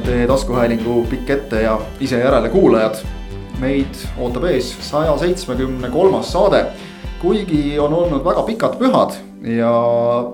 [0.00, 2.96] Sokkerneti taskuhäälingu pikk ette ja ise järele kuulajad.
[3.60, 6.64] meid ootab ees saja seitsmekümne kolmas saade.
[7.20, 9.12] kuigi on olnud väga pikad pühad
[9.44, 9.72] ja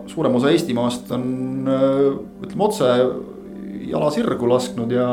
[0.07, 1.67] suurem osa Eestimaast on
[2.45, 2.85] ütleme otse
[3.91, 5.09] jala sirgu lasknud ja,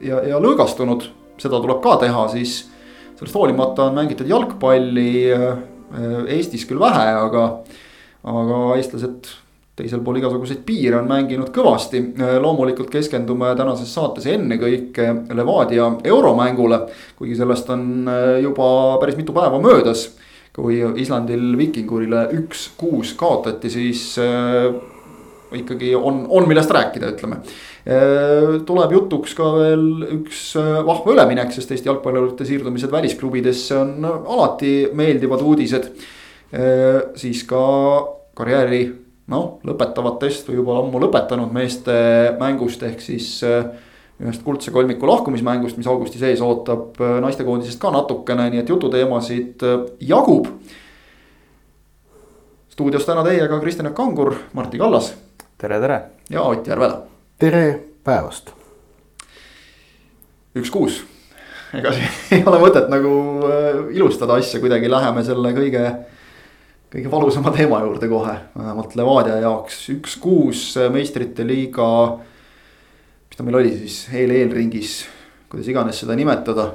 [0.00, 1.04] ja, ja lõõgastunud,
[1.36, 2.70] seda tuleb ka teha, siis
[3.18, 5.28] sellest hoolimata on mängitud jalgpalli
[6.28, 7.44] Eestis küll vähe, aga,
[8.24, 9.28] aga eestlased
[9.78, 12.02] teisel pool igasuguseid piire on mänginud kõvasti.
[12.42, 16.80] loomulikult keskendume tänases saates ennekõike Levadia euromängule,
[17.18, 18.08] kuigi sellest on
[18.42, 20.08] juba päris mitu päeva möödas.
[20.58, 24.16] kui Islandil Vikingurile üks-kuus kaotati, siis
[25.54, 27.38] ikkagi on, on millest rääkida, ütleme.
[28.66, 29.84] tuleb jutuks ka veel
[30.18, 35.92] üks vahva üleminek, sest Eesti jalgpallurite siirdumised välisklubidesse on alati meeldivad uudised.
[37.14, 37.62] siis ka
[38.34, 41.94] karjääri noh, lõpetavatest või juba ammu lõpetanud meeste
[42.40, 43.28] mängust ehk siis
[44.18, 49.64] ühest kuldse kolmiku lahkumismängust, mis augusti sees ootab naistekoondisest ka natukene, nii et jututeemasid
[50.08, 50.48] jagub.
[52.68, 55.14] stuudios täna teiega Kristjan Kangur, Martti Kallas.
[55.58, 56.02] tere, tere.
[56.30, 57.02] ja Ott Järvela.
[57.38, 58.50] tere päevast.
[60.56, 61.04] üks-kuus,
[61.74, 62.08] ega siin
[62.40, 63.12] ei ole mõtet nagu
[63.92, 65.84] ilustada asja, kuidagi läheme selle kõige
[66.88, 72.18] kõige valusama teema juurde kohe, vähemalt Levadia jaoks üks-kuus meistrite liiga.
[73.28, 75.02] mis ta meil oli siis eel-eelringis,
[75.50, 76.72] kuidas iganes seda nimetada.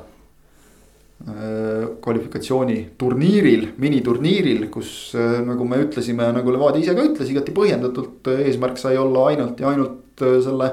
[2.04, 5.14] kvalifikatsiooniturniiril, miniturniiril, kus
[5.48, 9.70] nagu me ütlesime, nagu Levadia ise ka ütles, igati põhjendatult eesmärk sai olla ainult ja
[9.72, 10.68] ainult selle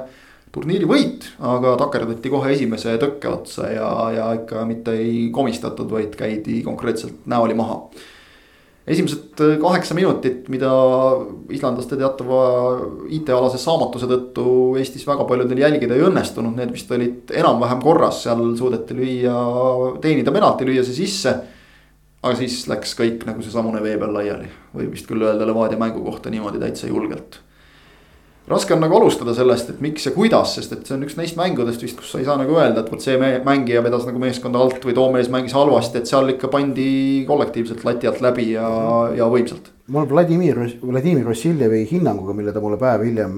[0.51, 6.19] turniiri võit, aga takerduti kohe esimese tõkke otsa ja, ja ikka mitte ei komistatud, vaid
[6.19, 7.85] käidi konkreetselt näoli maha
[8.91, 10.71] esimesed kaheksa minutit, mida
[11.53, 12.41] islandlaste teatava
[13.13, 14.45] IT-alase saamatuse tõttu
[14.81, 19.37] Eestis väga paljudel jälgida ei õnnestunud, need vist olid enam-vähem korras, seal suudeti lüüa,
[20.03, 21.37] teenida penalti, lüüa see sisse.
[22.21, 26.03] aga siis läks kõik nagu seesamune vee peal laiali, võib vist küll öelda Levadia mängu
[26.05, 27.41] kohta niimoodi täitsa julgelt
[28.51, 31.39] raske on nagu alustada sellest, et miks ja kuidas, sest et see on üks neist
[31.39, 34.61] mängudest vist, kus sa ei saa nagu öelda, et vot see mängija vedas nagu meeskonda
[34.63, 36.89] alt või too mees mängis halvasti, et seal ikka pandi
[37.29, 38.71] kollektiivselt lati alt läbi ja,
[39.17, 39.71] ja võimsalt.
[39.91, 43.37] ma olen Vladimir, Vladimir Vassiljevi hinnanguga, mille ta mulle päev hiljem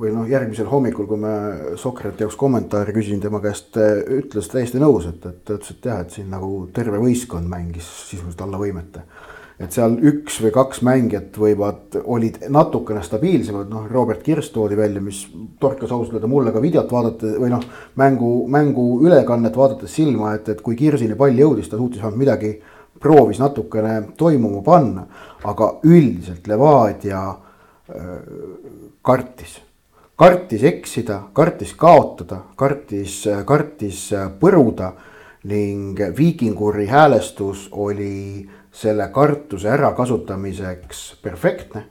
[0.00, 1.34] või noh, järgmisel hommikul, kui me
[1.80, 3.76] Sokrati jaoks kommentaari küsisin tema käest,
[4.20, 7.88] ütles täiesti nõus, et, et ta ütles, et jah, et siin nagu terve võistkond mängis
[8.10, 9.04] sisuliselt alla võimete
[9.56, 15.00] et seal üks või kaks mängijat võivad, olid natukene stabiilsemad, noh, Robert Kirst toodi välja,
[15.00, 15.22] mis
[15.60, 17.64] torkas ausalt öelda mulle ka videot vaadates või noh,
[17.96, 22.52] mängu, mängu ülekannet vaadates silma, et, et kui Kirsini pall jõudis, ta suutis vähemalt midagi,
[23.00, 25.06] proovis natukene toimuma panna,
[25.44, 28.12] aga üldiselt Levadia äh,
[29.04, 29.62] kartis.
[30.16, 34.06] Kartis eksida, kartis kaotada, kartis, kartis
[34.40, 34.94] põruda
[35.44, 41.86] ning viikinguri häälestus oli selle kartuse ärakasutamiseks perfektne.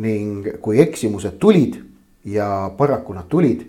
[0.00, 1.74] ning kui eksimused tulid
[2.24, 3.66] ja paraku nad tulid,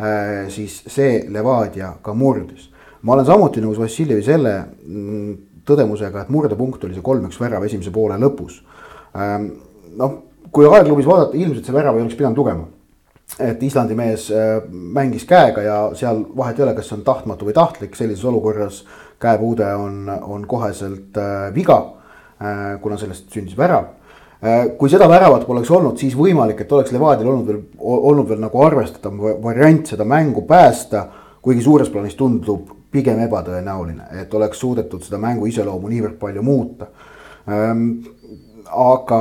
[0.00, 2.70] äh, siis see Levadia ka murdis.
[3.02, 4.54] ma olen samuti nõus Vassiljevi selle
[4.86, 5.34] mm,
[5.66, 8.62] tõdemusega, et murdepunkt oli see kolm-üks värav esimese poole lõpus.
[9.16, 9.50] Ähm,
[9.96, 10.22] noh,
[10.52, 12.64] kui aegklubis vaadata, ilmselt see värav ei oleks pidanud lugema
[13.40, 17.48] et Islandi mees äh, mängis käega ja seal vahet ei ole, kas see on tahtmatu
[17.48, 18.84] või tahtlik, sellises olukorras
[19.22, 21.80] käepuude on, on koheselt äh, viga
[22.40, 22.80] äh,.
[22.82, 23.92] kuna sellest sündis värav
[24.78, 28.60] kui seda väravat poleks olnud, siis võimalik, et oleks Levadial olnud veel, olnud veel nagu
[28.60, 31.06] arvestatav variant seda mängu päästa.
[31.44, 36.86] kuigi suures plaanis tundub pigem ebatõenäoline, et oleks suudetud seda mängu iseloomu niivõrd palju muuta
[37.48, 37.98] ähm,
[38.70, 39.20] aga,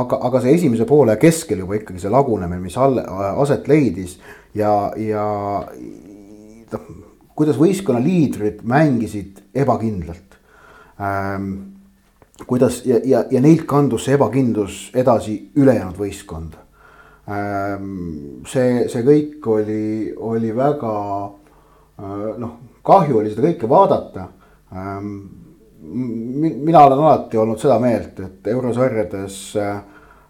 [0.00, 2.98] aga, aga see esimese poole keskel juba ikkagi see lagunemine, mis all,
[3.42, 4.18] aset leidis
[4.56, 5.24] ja, ja
[6.72, 6.86] noh,
[7.38, 10.38] kuidas võistkonna liidrid mängisid ebakindlalt
[11.00, 11.52] ähm,.
[12.46, 16.64] kuidas ja, ja, ja neilt kandus see ebakindlus edasi ülejäänud võistkonda
[17.28, 18.42] ähm,.
[18.46, 19.84] see, see kõik oli,
[20.16, 20.94] oli väga
[21.26, 22.56] äh, noh,
[22.86, 24.28] kahju oli seda kõike vaadata
[24.72, 25.14] ähm,
[25.82, 29.76] mina olen alati olnud seda meelt, et eurosarjades äh,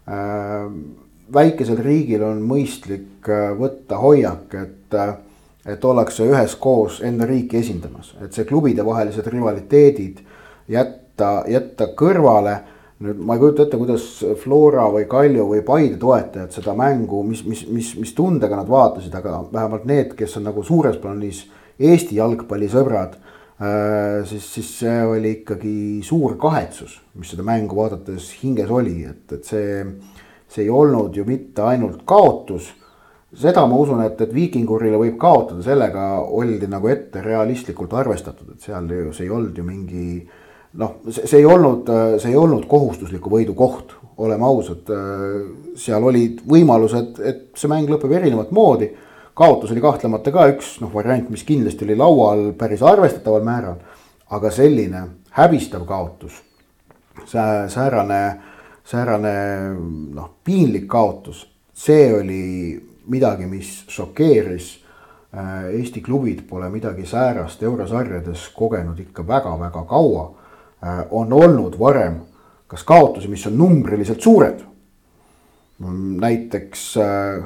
[0.07, 0.67] äh,
[1.33, 4.77] väikesel riigil on mõistlik äh, võtta hoiak, et
[5.61, 10.23] et ollakse üheskoos enda riiki esindamas, et see klubidevahelised rivaliteedid
[10.73, 12.55] jätta, jätta kõrvale.
[13.01, 14.07] nüüd ma ei kujuta ette, kuidas
[14.41, 19.13] Flora või Kalju või Paide toetajad seda mängu, mis, mis, mis, mis tundega nad vaatasid,
[19.15, 21.45] aga vähemalt need, kes on nagu suures plaanis
[21.77, 23.40] Eesti jalgpallisõbrad Äh,
[24.25, 25.75] siis, siis see oli ikkagi
[26.05, 29.83] suur kahetsus, mis seda mängu vaadates hinges oli, et, et see,
[30.49, 32.71] see ei olnud ju mitte ainult kaotus.
[33.31, 38.65] seda ma usun, et, et viikingurile võib kaotada, sellega oldi nagu ette realistlikult arvestatud, et
[38.65, 40.07] seal ju see ei olnud ju mingi
[40.81, 44.89] noh, see ei olnud, see ei olnud kohustusliku võidu koht, oleme ausad.
[45.79, 48.91] seal olid võimalused, et see mäng lõpeb erinevat moodi.
[49.33, 53.81] Kaotus oli kahtlemata ka üks noh, variant, mis kindlasti oli laual päris arvestataval määral.
[54.31, 55.01] aga selline
[55.35, 56.37] häbistav kaotus,
[57.67, 58.41] säärane,
[58.87, 59.33] säärane
[60.15, 62.43] noh, piinlik kaotus, see oli
[63.11, 64.77] midagi, mis šokeeris.
[65.31, 70.25] Äh, Eesti klubid pole midagi säärast eurosarjades kogenud ikka väga-väga kaua.
[70.83, 72.19] Äh, on olnud varem
[72.71, 74.59] kas kaotusi, mis on numbriliselt suured.
[76.19, 77.45] näiteks, äh,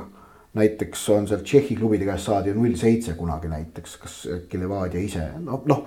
[0.55, 5.27] näiteks on sealt Tšehhi klubide käest saadi null seitse kunagi näiteks, kas äkki Levadia ise,
[5.43, 5.83] noh, noh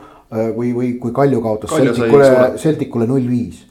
[0.56, 3.64] või, või kui Kalju kaotas Kalju Celticule, Celticule null viis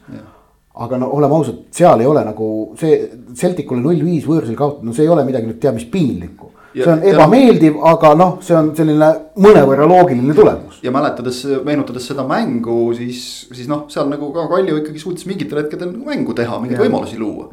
[0.78, 3.00] aga no oleme ausad, seal ei ole nagu see
[3.38, 6.52] Celticule null viis võõrsil kaotada, no see ei ole midagi nüüd teab mis piinlikku.
[6.78, 9.08] see on ebameeldiv, aga noh, see on selline
[9.42, 10.78] mõnevõrra loogiline tulemus.
[10.86, 15.64] ja mäletades, meenutades seda mängu, siis, siis noh, seal nagu ka Kalju ikkagi suutis mingitel
[15.64, 17.50] hetkedel mängu teha, mingeid võimalusi luua.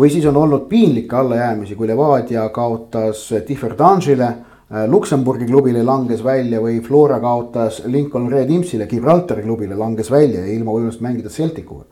[0.00, 6.60] Või siis on olnud piinlikke allajäämisi, kui Levadia kaotas Differdange'ile äh, Luksemburgi klubile langes välja
[6.64, 11.84] või Flora kaotas Lincoln Red Imsile, Gibraltari klubile langes välja ja ilma võimalust mängida Celticuga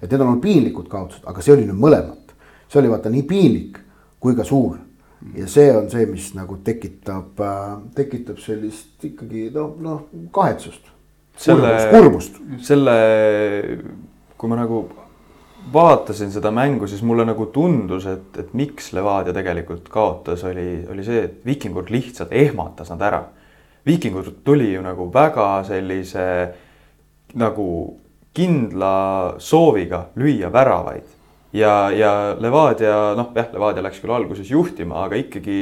[0.00, 2.32] et need on olnud piinlikud kaotused, aga see oli nüüd mõlemat.
[2.70, 3.80] see oli vaata nii piinlik
[4.20, 4.78] kui ka suur.
[5.36, 10.88] ja see on see, mis nagu tekitab äh,, tekitab sellist ikkagi noh, noh kahetsust.
[11.36, 11.74] selle,
[12.64, 12.96] selle,
[14.36, 14.84] kui ma nagu
[15.72, 21.04] vaatasin seda mängu, siis mulle nagu tundus, et, et miks Levadia tegelikult kaotas, oli, oli
[21.06, 23.22] see, et Viikingur lihtsalt ehmatas nad ära.
[23.86, 26.26] Viikingur tuli ju nagu väga sellise
[27.40, 27.68] nagu
[28.34, 28.94] kindla
[29.42, 31.06] sooviga lüüa väravaid
[31.52, 35.60] ja, ja Levadia, noh jah, Levadia läks küll alguses juhtima, aga ikkagi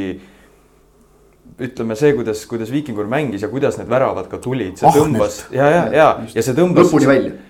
[1.68, 5.40] ütleme see, kuidas, kuidas Viikingur mängis ja kuidas need väravad ka tulid, see ah, tõmbas
[5.54, 6.92] ja, ja, ja, ja see tõmbas.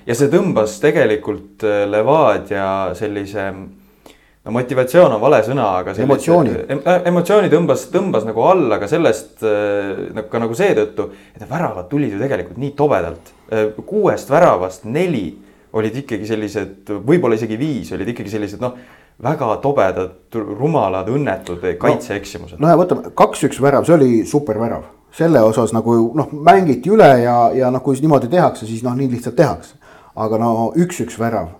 [0.06, 2.68] ja see tõmbas tegelikult äh, Levadia
[2.98, 5.96] sellise no motivatsioon on vale sõna, aga.
[6.04, 6.84] emotsiooni em,.
[7.12, 12.14] emotsiooni tõmbas, tõmbas nagu alla ka sellest äh, ka nagu seetõttu, et need väravad tulid
[12.14, 15.30] ju tegelikult nii tobedalt Äh, kuuest väravast neli
[15.72, 18.74] olid ikkagi sellised, võib-olla isegi viis olid ikkagi sellised noh,
[19.22, 22.60] väga tobedad, rumalad, õnnetud kaitseeksimused.
[22.62, 24.84] no ja võtame kaks-üks värav, see oli supervärav,
[25.14, 29.10] selle osas nagu noh, mängiti üle ja, ja noh, kui niimoodi tehakse, siis noh, nii
[29.16, 29.74] lihtsalt tehakse.
[30.18, 31.50] aga no üks-üks värav,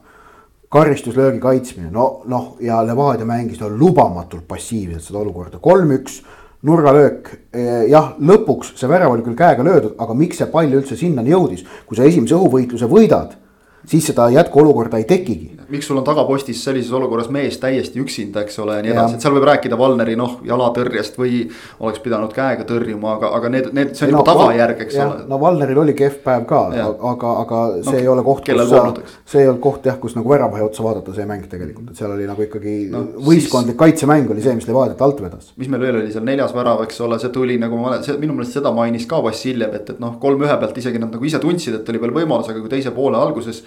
[0.70, 6.22] karistuslöögi kaitsmine, no noh, ja Levadia mängis no lubamatult passiivselt seda olukorda, kolm-üks
[6.66, 10.98] nurgalöök, eh, jah, lõpuks see värav oli küll käega löödud, aga miks see pall üldse
[10.98, 13.36] sinnani jõudis, kui sa esimese õhuvõitluse võidad
[13.88, 15.57] siis seda jätkuolukorda ei tekigi.
[15.68, 19.24] Miks sul on tagapostis sellises olukorras mees täiesti üksinda, eks ole, ja nii edasi, et
[19.24, 21.42] seal võib rääkida Valneri noh, jalatõrjest või
[21.84, 25.08] oleks pidanud käega tõrjuma, aga, aga need, need, see on no, juba tagajärg, eks ja,
[25.08, 25.26] ole.
[25.28, 26.62] no Valneril oli kehv päev ka,
[27.12, 28.82] aga, aga see no, ei ole koht, kus sa,
[29.32, 32.14] see ei olnud koht jah, kus nagu väravahe otsa vaadata, see mäng tegelikult, et seal
[32.14, 33.82] oli nagu ikkagi no, võistkondlik siis...
[33.82, 35.52] kaitsemäng oli see, mis Levadiat alt vedas.
[35.60, 38.36] mis meil veel oli seal neljas värav, eks ole, see tuli nagu ma, see minu
[38.38, 41.40] meelest seda mainis ka Vassiljev, et, et noh, kolm ühe pealt isegi nad nagu ise
[41.42, 43.64] tundsid, et oli veel võimalus, aga kui teise poole alguses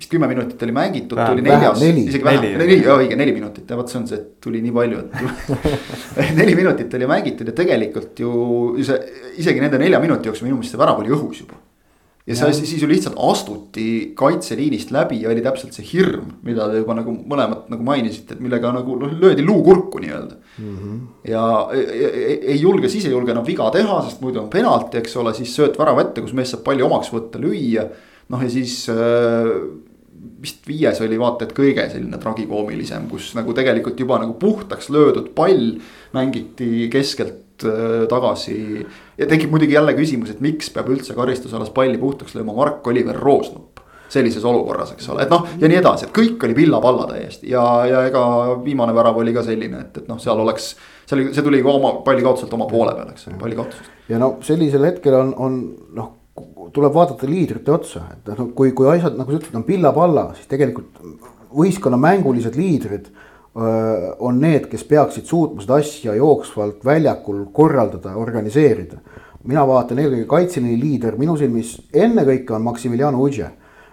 [0.00, 3.90] vist kümme minutit oli mängitud, tuli neljas, isegi vähem, neli, õige neli minutit ja vot
[3.92, 8.30] see on see, et tuli nii palju, et neli minutit oli mängitud ja tegelikult ju
[8.86, 8.96] see
[9.42, 11.58] isegi nende nelja minuti jooksul minu meelest see värav oli õhus juba.
[12.24, 13.84] ja see, siis ju lihtsalt astuti
[14.16, 18.40] kaitseliinist läbi ja oli täpselt see hirm, mida te juba nagu mõlemad nagu mainisite, et
[18.44, 20.78] millega nagu noh löödi luu kurku nii-öelda mm.
[20.78, 20.96] -hmm.
[21.28, 21.44] ja
[21.76, 25.34] ei, ei julge, siis ei julge enam viga teha, sest muidu on penalti, eks ole,
[25.36, 27.88] siis sööt värava ette, kus mees saab palli omaks võtta, lüüa.
[28.30, 29.52] noh ja siis äh,
[30.42, 35.32] vist viies oli vaata et kõige selline tragikoomilisem, kus nagu tegelikult juba nagu puhtaks löödud
[35.36, 35.74] pall
[36.16, 38.86] mängiti keskelt äh, tagasi.
[39.18, 43.80] ja tekib muidugi jälle küsimus, et miks peab üldse karistusalas palli puhtaks lööma Mark-Oliver Roosnup
[44.10, 47.62] sellises olukorras, eks ole, et noh, ja nii edasi, et kõik oli pilla-palla täiesti ja,
[47.86, 48.22] ja ega
[48.64, 50.72] viimane värav oli ka selline, et, et noh, seal oleks.
[51.04, 53.92] see oli, see tuli ka oma palli kaotuselt oma poole peal, eks ole, palli kaotusest.
[54.10, 55.60] ja no sellisel hetkel on, on
[55.94, 56.16] noh
[56.74, 60.50] tuleb vaadata liidrite otsa, et noh, kui, kui asjad nagu sa ütled, on pilla-palla, siis
[60.50, 61.00] tegelikult
[61.56, 69.00] võistkonna mängulised liidrid öö, on need, kes peaksid suutma seda asja jooksvalt väljakul korraldada, organiseerida.
[69.44, 73.48] mina vaatan eelkõige kaitseliini liider, minu silmis ennekõike on Maximiliano Udže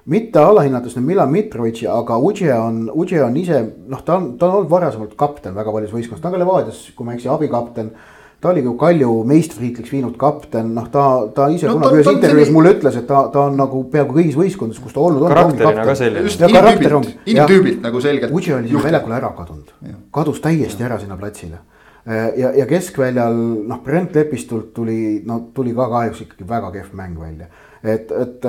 [0.08, 3.60] mitte alahinnates nüüd Milan Mitrovitši, aga Udže on, Udže on ise
[3.92, 6.80] noh, ta on, ta on olnud varasemalt kapten väga paljus võistkonnas, ta on ka Levadias,
[6.96, 7.92] kui ma ei eksi, abikapten
[8.42, 12.52] ta oli ju Kalju meistritiitliks viinud kapten, noh, ta, ta ise no, kunagi ühes intervjuus
[12.54, 15.34] mulle ütles, et ta, ta on nagu peaaegu kõigis võistkondades, kus ta olnud on.
[15.34, 16.26] karakterina ka selline.
[16.28, 18.36] just inimtüübilt, inimtüübilt nagu selgelt.
[18.38, 19.74] Uji oli sinna väljakule ära kadunud,
[20.14, 21.64] kadus täiesti ära sinna platsile
[22.08, 27.18] ja, ja keskväljal noh, Brent Lepistult tuli, no tuli ka kahjuks ikkagi väga kehv mäng
[27.20, 27.50] välja
[27.84, 28.48] et, et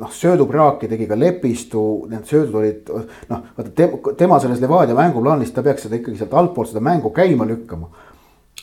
[0.00, 2.90] noh, söödupraaki tegi ka Lepistu, need söödud olid
[3.30, 7.12] noh, vaata tema, tema selles Levadia mänguplaanis, ta peaks seda ikkagi sealt altpoolt seda mängu
[7.14, 7.90] käima lükkama.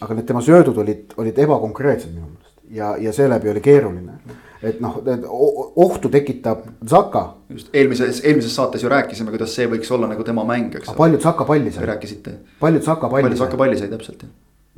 [0.02, 4.14] Aga need tema söödud olid, olid ebakonkreetsed minu meelest ja, ja seeläbi oli keeruline.
[4.64, 5.02] et noh,
[5.76, 7.34] ohtu tekitab Zaka.
[7.50, 10.94] just eelmises, eelmises saates ju rääkisime, kuidas see võiks olla nagu tema mäng, eks.
[10.98, 11.86] paljud Zaka palli sai.
[11.86, 12.38] rääkisite.
[12.60, 13.30] paljud Zaka palli sai.
[13.30, 14.32] paljud Zaka palli sai täpselt jah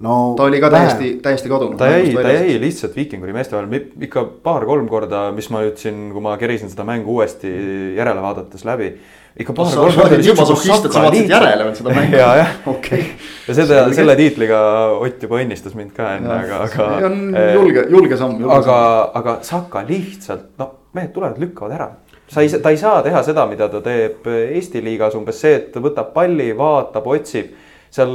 [0.03, 1.77] no ta oli ka täiesti, täiesti kadunud.
[1.77, 6.23] ta jäi, ta jäi lihtsalt Viikinguri meeste vahel ikka paar-kolm korda, mis ma ütlesin, kui
[6.23, 7.51] ma kerisin seda mängu uuesti
[7.97, 8.95] järele vaadates läbi.
[9.39, 10.19] Ikka paar-kolm korda.
[10.21, 12.17] juba sohhist, et sa vaatasid järele veel seda mängu.
[12.21, 13.01] ja, jah, okei
[13.47, 14.61] ja seda, selle tiitliga
[14.99, 16.87] Ott juba õnnistas mind ka enne, aga, aga.
[16.99, 17.19] see on
[17.57, 18.45] julge, julge samm.
[18.59, 18.77] aga,
[19.21, 21.89] aga Saka lihtsalt, noh, mehed tulevad, lükkavad ära
[22.29, 25.75] sa ei, ta ei saa teha seda, mida ta teeb Eesti liigas umbes see, et
[25.81, 27.51] võtab palli, vaatab, otsib
[27.93, 28.13] seal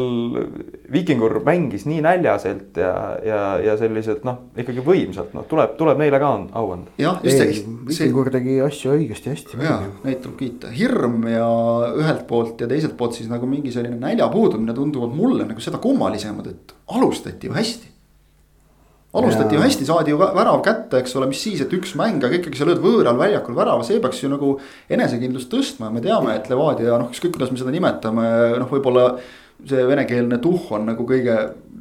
[0.92, 2.92] Viikingur mängis nii näljaselt ja,
[3.24, 6.94] ja, ja selliselt noh, ikkagi võimsalt, noh, tuleb, tuleb neile ka au anda.
[6.98, 7.76] jah, just see.
[7.90, 9.60] Viikingur tegi asju õigesti hästi.
[9.62, 11.50] ja, neid tuleb kiita, hirm ja
[11.92, 15.80] ühelt poolt ja teiselt poolt siis nagu mingi selline nälja puudumine tunduvad mulle nagu seda
[15.82, 17.94] kummalisemad, et alustati ju hästi
[19.18, 22.36] alustati ju hästi, saadi ju värav kätte, eks ole, mis siis, et üks mäng, aga
[22.36, 24.52] ikkagi sa lööd võõral väljakul värava, see peaks ju nagu
[24.92, 28.26] enesekindlust tõstma ja me teame, et Levadia noh, ükskõik kuidas me seda nimetame,
[28.60, 29.06] noh, võib-olla
[29.66, 31.36] see venekeelne tuhh on nagu kõige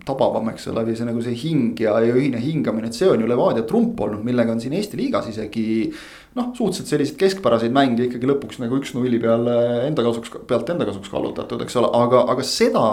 [0.07, 3.22] tabavam, eks ole, või see nagu see hing ja, ja ühine hingamine, et see on
[3.22, 5.91] ju Levadia trump olnud, millega on siin Eesti liigas isegi.
[6.38, 9.55] noh, suhteliselt selliseid keskpäraseid mänge ikkagi lõpuks nagu üks-nulli peale
[9.88, 12.86] enda kasuks, pealt enda kasuks kallutatud, eks ole, aga, aga seda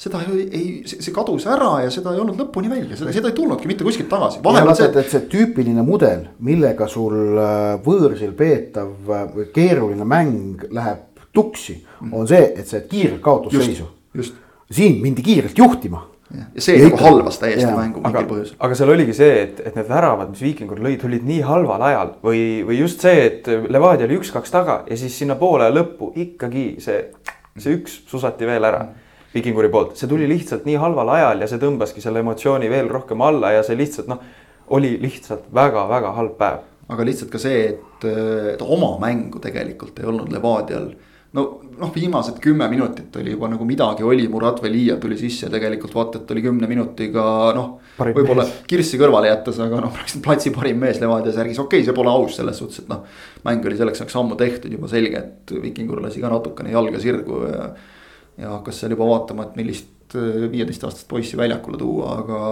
[0.00, 3.36] seda ju ei, see kadus ära ja seda ei olnud lõpuni välja, seda, seda ei
[3.36, 4.40] tulnudki mitte kuskilt tagasi.
[4.78, 4.88] see.
[5.02, 11.76] et see tüüpiline mudel, millega sul äh, võõrsil peetav äh, keeruline mäng läheb tuksi,
[12.08, 13.86] on see, et sa jääd kiirelt kaotusseisu.
[14.70, 16.06] Siin mindi kiirelt juhtima.
[16.54, 17.74] ja see ja nagu halvas täiesti ja.
[17.74, 18.54] mängu mingil põhjusel.
[18.62, 22.12] aga seal oligi see, et, et need väravad, mis Viikingur lõid, olid nii halval ajal
[22.22, 26.64] või, või just see, et Levadia oli üks-kaks taga ja siis sinna poole lõppu ikkagi
[26.84, 27.00] see,
[27.58, 28.84] see üks susati veel ära.
[29.30, 33.20] Viikinguri poolt, see tuli lihtsalt nii halval ajal ja see tõmbaski selle emotsiooni veel rohkem
[33.22, 34.22] alla ja see lihtsalt noh,
[34.74, 36.64] oli lihtsalt väga-väga halb päev.
[36.90, 38.06] aga lihtsalt ka see, et,
[38.54, 40.88] et oma mängu tegelikult ei olnud Levadial
[41.38, 41.44] no
[41.80, 45.94] noh, viimased kümme minutit oli juba nagu midagi oli, Murat Velia tuli sisse ja tegelikult
[45.96, 47.22] vaata, et oli kümne minutiga
[47.56, 47.70] noh.
[48.00, 52.12] võib-olla Kirssi kõrvale jättes, aga noh, platsi parim mees Levadia särgis, okei okay,, see pole
[52.12, 53.06] aus selles suhtes, et noh.
[53.46, 57.40] mäng oli selleks ajaks ammu tehtud juba selge, et Vikingur lasi ka natukene jalga sirgu
[57.48, 57.64] ja.
[58.44, 62.44] ja hakkas seal juba vaatama, et millist äh, viieteistaastast poissi väljakule tuua, aga,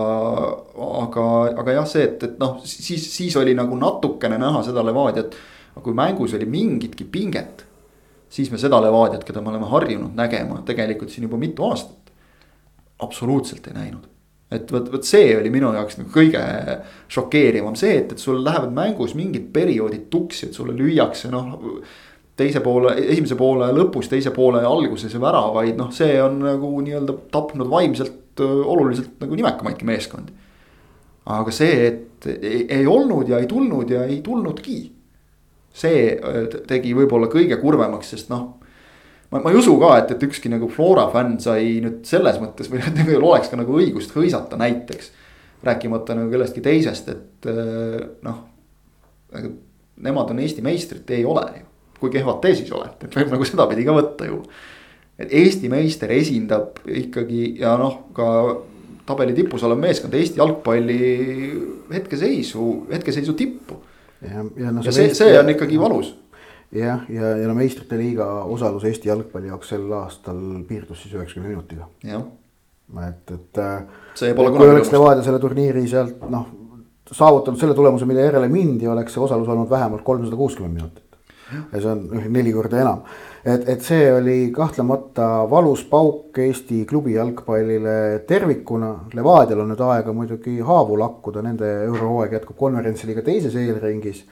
[1.04, 1.28] aga,
[1.64, 5.38] aga jah, see, et, et noh, siis, siis oli nagu natukene näha seda Levadiat.
[5.78, 7.67] kui mängus oli mingitki pinget
[8.30, 12.12] siis me seda Levadiat, keda me oleme harjunud nägema tegelikult siin juba mitu aastat,
[13.04, 14.08] absoluutselt ei näinud.
[14.50, 16.40] et vot, vot see oli minu jaoks nagu kõige
[17.12, 21.58] šokeerivam see, et, et sul lähevad mängus mingid perioodid tuksi, et sulle lüüakse noh.
[22.36, 27.16] teise poole, esimese poole lõpus, teise poole alguses ja väravaid, noh, see on nagu nii-öelda
[27.34, 30.32] tapnud vaimselt oluliselt nagu nimekamaidki meeskondi.
[31.28, 34.78] aga see, et ei, ei olnud ja ei tulnud ja ei tulnudki
[35.74, 38.58] see äh, tegi võib-olla kõige kurvemaks, sest noh.
[39.30, 42.70] ma, ma ei usu ka, et, et ükski nagu Flora fänn sai nüüd selles mõttes
[42.72, 45.12] või neil oleks ka nagu õigust hõisata näiteks.
[45.62, 48.44] rääkimata nagu kellestki teisest, et äh, noh.
[49.98, 51.64] Nemad on Eesti meistrid, te ei ole ju.
[51.98, 54.42] kui kehvad te siis olete, et võib nagu sedapidi ka võtta ju.
[55.18, 58.28] et Eesti meister esindab ikkagi ja noh, ka
[59.08, 60.98] tabeli tipus olev meeskond Eesti jalgpalli
[61.92, 63.82] hetkeseisu, hetkeseisu tippu
[64.22, 64.84] ja, ja noh.
[64.84, 66.12] ja see, see on ikkagi valus.
[66.72, 71.14] jah, ja, ja, ja no meistrite liiga osalus Eesti jalgpalli jaoks sel aastal piirdus siis
[71.14, 71.88] üheksakümne minutiga.
[73.08, 73.62] et, et.
[74.14, 74.64] see pole kunagi.
[74.64, 76.46] kui oleks Levadia selle turniiri sealt noh,
[77.12, 81.07] saavutanud selle tulemuse, mille järele mindi, oleks see osalus olnud vähemalt kolmsada kuuskümmend minutit.
[81.72, 83.02] Ja see on neli korda enam
[83.44, 88.92] et, et see oli kahtlemata valus pauk Eesti klubi jalgpallile tervikuna.
[89.14, 94.24] Levadial on nüüd aega muidugi haavu lakkuda, nende eurohooaeg jätkub konverentsiliiga teises eelringis.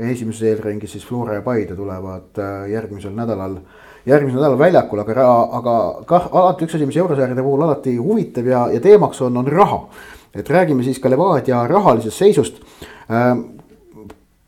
[0.00, 3.58] esimeses eelringis siis Flora ja Paide tulevad äh, järgmisel nädalal,
[4.06, 5.26] järgmisel nädalal väljakul, aga,
[5.58, 5.74] aga
[6.08, 9.82] kah alati üks asi, mis eurosarjade puhul alati huvitab ja, ja teemaks on, on raha.
[10.34, 12.62] et räägime siis ka Levadia rahalisest seisust
[13.10, 13.34] äh,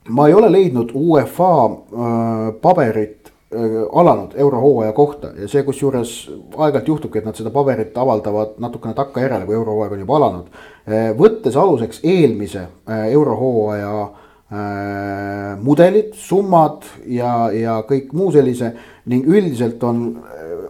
[0.09, 3.23] ma ei ole leidnud UEFA äh, paberit
[3.55, 3.61] Äh,
[3.93, 6.13] alanud eurohooaja kohta ja see, kusjuures
[6.57, 10.47] aeg-ajalt juhtubki, et nad seda paberit avaldavad natukene takkajärele, kui eurohooaeg on juba alanud.
[10.89, 12.63] Äh, võttes aluseks eelmise
[13.13, 13.93] eurohooaja
[15.65, 18.73] mudelid, summad ja, ja kõik muu sellise.
[19.05, 20.03] ning üldiselt on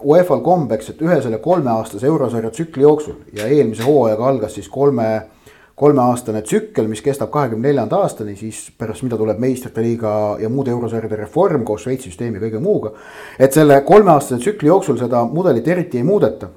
[0.02, 5.08] UEFA-l kombeks, et ühe selle kolmeaastase eurosarja tsükli jooksul ja eelmise hooajaga algas siis kolme
[5.74, 10.70] kolmeaastane tsükkel, mis kestab kahekümne neljanda aastani, siis pärast mida tuleb meistrite liiga ja muude
[10.70, 12.92] eurosarjade reform koos Šveitsi süsteemi ja kõige muuga.
[13.38, 16.48] et selle kolmeaastase tsükli jooksul seda mudelit eriti ei muudeta.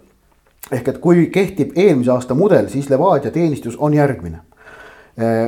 [0.71, 4.39] ehk et kui kehtib eelmise aasta mudel, siis Levadia teenistus on järgmine.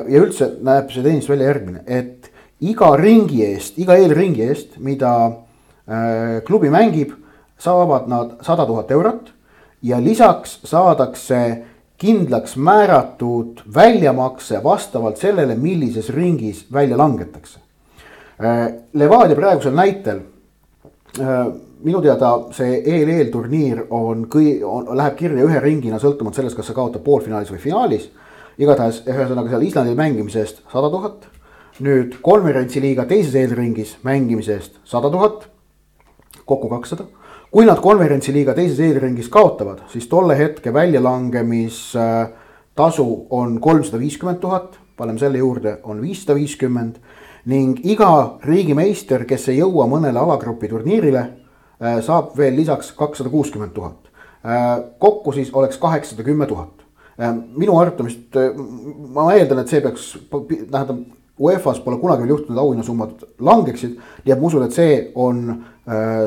[0.08, 2.32] ja üldse näeb see teenistus välja järgmine, et
[2.62, 7.12] iga ringi eest, iga eelringi eest, mida äh, klubi mängib,
[7.58, 9.34] saavad nad sada tuhat eurot
[9.84, 11.64] ja lisaks saadakse
[11.98, 17.60] kindlaks määratud väljamakse vastavalt sellele, millises ringis välja langetakse.
[18.44, 20.20] Äh, Levadia praegusel näitel,
[21.20, 21.48] äh,
[21.84, 26.70] minu teada see EL-EL turniir on kõi-, on, läheb kirja ühe ringina, sõltumata sellest, kas
[26.70, 28.10] sa kaotad poolfinaalis või finaalis.
[28.58, 31.28] igatahes, ühesõnaga seal Islandil mängimise eest sada tuhat.
[31.80, 35.44] nüüd konverentsiliiga teises eelringis mängimise eest sada tuhat,
[36.46, 37.06] kokku kakssada
[37.52, 45.20] kui nad konverentsiliiga teises eelringis kaotavad, siis tolle hetke väljalangemistasu on kolmsada viiskümmend tuhat, paneme
[45.20, 46.96] selle juurde, on viissada viiskümmend
[47.48, 51.24] ning iga riigimeister, kes ei jõua mõnele alagrupi turniirile,
[51.80, 53.98] äh, saab veel lisaks kakssada kuuskümmend tuhat.
[54.44, 56.74] Äh, kokku siis oleks kaheksasada kümme tuhat.
[57.22, 58.36] Äh, minu arvatamist,
[59.16, 61.00] ma eeldan, et see peaks, tähendab
[61.40, 63.98] UEFA-s pole kunagi veel juhtunud, auhinnasummad langeksid.
[64.26, 65.64] et ma usun, et see on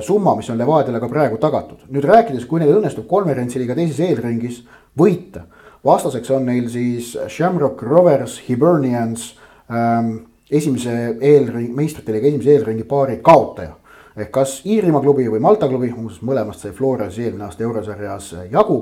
[0.00, 1.82] summa, mis on Levadiale ka praegu tagatud.
[1.92, 4.62] nüüd rääkides, kui neil õnnestub konverentsiliiga teises eelringis
[4.96, 5.42] võita.
[5.84, 9.34] vastaseks on neil siis Shamrock Rovers, Hibernians
[9.70, 10.16] ähm,.
[10.50, 13.76] esimese eelring, meistrite liiga esimese eelringi paari kaotaja.
[14.16, 18.80] ehk kas Iirimaa klubi või Malta klubi, muuseas mõlemast sai Flores eelmine aasta eurosarjas jagu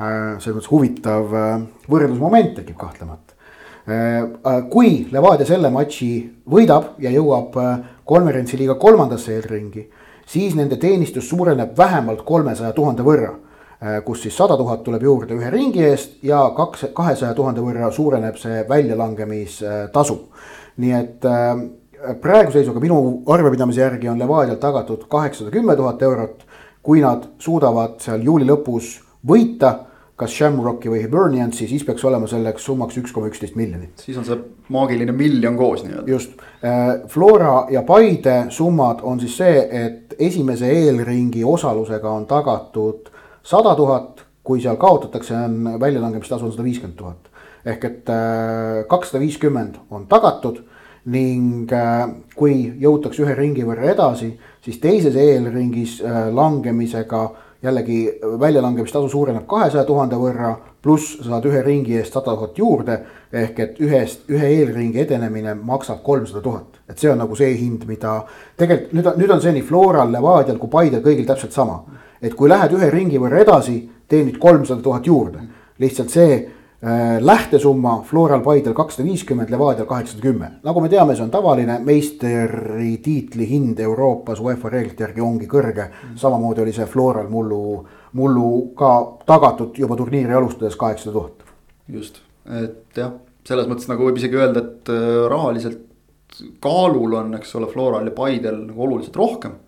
[0.00, 0.38] äh,.
[0.40, 3.38] selles mõttes huvitav äh, võrdlusmoment tekib kahtlemata
[3.88, 6.10] Äh, äh, kui Levadia selle matši
[6.52, 7.68] võidab ja jõuab äh,
[8.04, 9.86] konverentsiliiga kolmandasse eelringi,
[10.28, 13.34] siis nende teenistus suureneb vähemalt kolmesaja tuhande võrra.
[14.04, 18.36] kus siis sada tuhat tuleb juurde ühe ringi eest ja kaks, kahesaja tuhande võrra suureneb
[18.36, 20.18] see väljalangemistasu.
[20.76, 21.26] nii et
[22.22, 26.44] praeguse seisuga minu arvepidamise järgi on Levadial tagatud kaheksasada kümme tuhat eurot.
[26.82, 29.87] kui nad suudavad seal juuli lõpus võita
[30.18, 34.02] kas Shamrocki või Hiberniansi, siis peaks olema selleks summaks üks koma üksteist miljonit.
[34.02, 34.38] siis on see
[34.74, 36.10] maagiline miljon koos nii-öelda.
[36.10, 36.32] just,
[36.64, 43.76] äh, Flora ja Paide summad on siis see, et esimese eelringi osalusega on tagatud sada
[43.78, 47.30] tuhat, kui seal kaotatakse, on väljalangemistasu on sada viiskümmend tuhat.
[47.64, 50.64] ehk et äh, kakssada viiskümmend on tagatud
[51.06, 56.00] ning äh, kui jõutakse ühe ringi võrra edasi, siis teises eelringis
[56.32, 57.28] langemisega
[57.62, 62.98] jällegi väljalangemistasu suureneb kahesaja tuhande võrra, pluss saad ühe ringi eest sada tuhat juurde.
[63.32, 67.82] ehk et ühest, ühe eelringi edenemine maksab kolmsada tuhat, et see on nagu see hind,
[67.86, 68.22] mida
[68.56, 71.82] tegelikult nüüd on, nüüd on see nii Floral, Levadial kui Paidel kõigil täpselt sama.
[72.22, 75.38] et kui lähed ühe ringi võrra edasi, teenid kolmsada tuhat juurde,
[75.78, 76.38] lihtsalt see
[77.20, 80.50] lähtesumma Floral Paidel kakssada viiskümmend, Levadial kaheksasada kümme.
[80.62, 85.88] nagu me teame, see on tavaline meistritiitli hind Euroopas UEFA reeglite järgi ongi kõrge.
[86.14, 88.92] samamoodi oli see Floral mullu, mullu ka
[89.26, 91.42] tagatud juba turniiri alustades kaheksasada tuhat.
[91.88, 93.12] just, et jah,
[93.44, 95.82] selles mõttes nagu võib isegi öelda, et äh, rahaliselt
[96.62, 99.58] kaalul on, eks ole, Floral ja Paidel nagu oluliselt rohkem.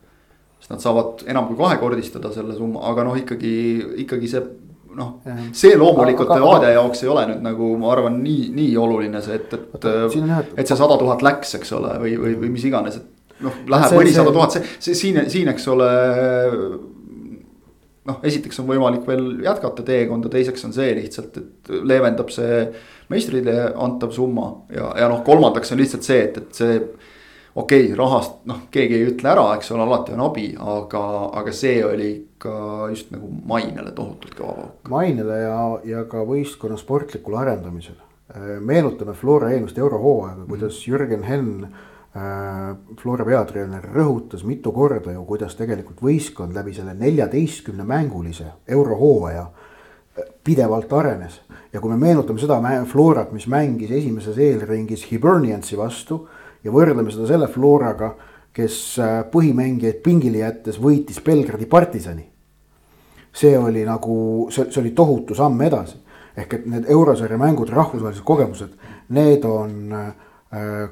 [0.61, 3.53] sest nad saavad enam kui kahekordistada selle summa, aga noh, ikkagi,
[4.05, 4.43] ikkagi see
[4.97, 5.15] noh,
[5.57, 9.55] see loomulikult Levadia jaoks ei ole nüüd nagu ma arvan, nii, nii oluline see, et,
[9.55, 9.89] et.
[10.59, 13.97] et see sada tuhat läks, eks ole, või, või, või mis iganes, et noh, läheb
[13.97, 15.91] mõnisada tuhat, see, see siin, siin, eks ole.
[18.11, 22.65] noh, esiteks on võimalik veel jätkata teekonda, teiseks on see lihtsalt, et leevendab see
[23.13, 26.81] meistrile antav summa ja, ja noh, kolmandaks on lihtsalt see, et, et see
[27.55, 31.03] okei okay,, rahast noh, keegi ei ütle ära, eks ole, alati on abi, aga,
[31.41, 34.91] aga see oli ikka just nagu mainele tohutult kõva pauk.
[34.93, 38.09] mainele ja, ja ka võistkonna sportlikule arendamisele.
[38.61, 40.93] meenutame Flora eelmist eurohooaega, kuidas mm.
[40.93, 47.85] Jürgen Henn äh,, Flora peatreener, rõhutas mitu korda ju, kuidas tegelikult võistkond läbi selle neljateistkümne
[47.85, 51.41] mängulise eurohooaja äh, pidevalt arenes.
[51.73, 56.29] ja kui me meenutame seda Florat, mis mängis esimeses eelringis Hiberniansi vastu
[56.65, 58.15] ja võrdleme seda selle Floraga,
[58.57, 62.27] kes äh, põhimängijaid pingile jättes võitis Belgradi partisani.
[63.33, 65.97] see oli nagu, see, see oli tohutu samm edasi.
[66.37, 68.71] ehk et need eurosarja mängud, rahvusvahelised kogemused,
[69.09, 70.13] need on äh,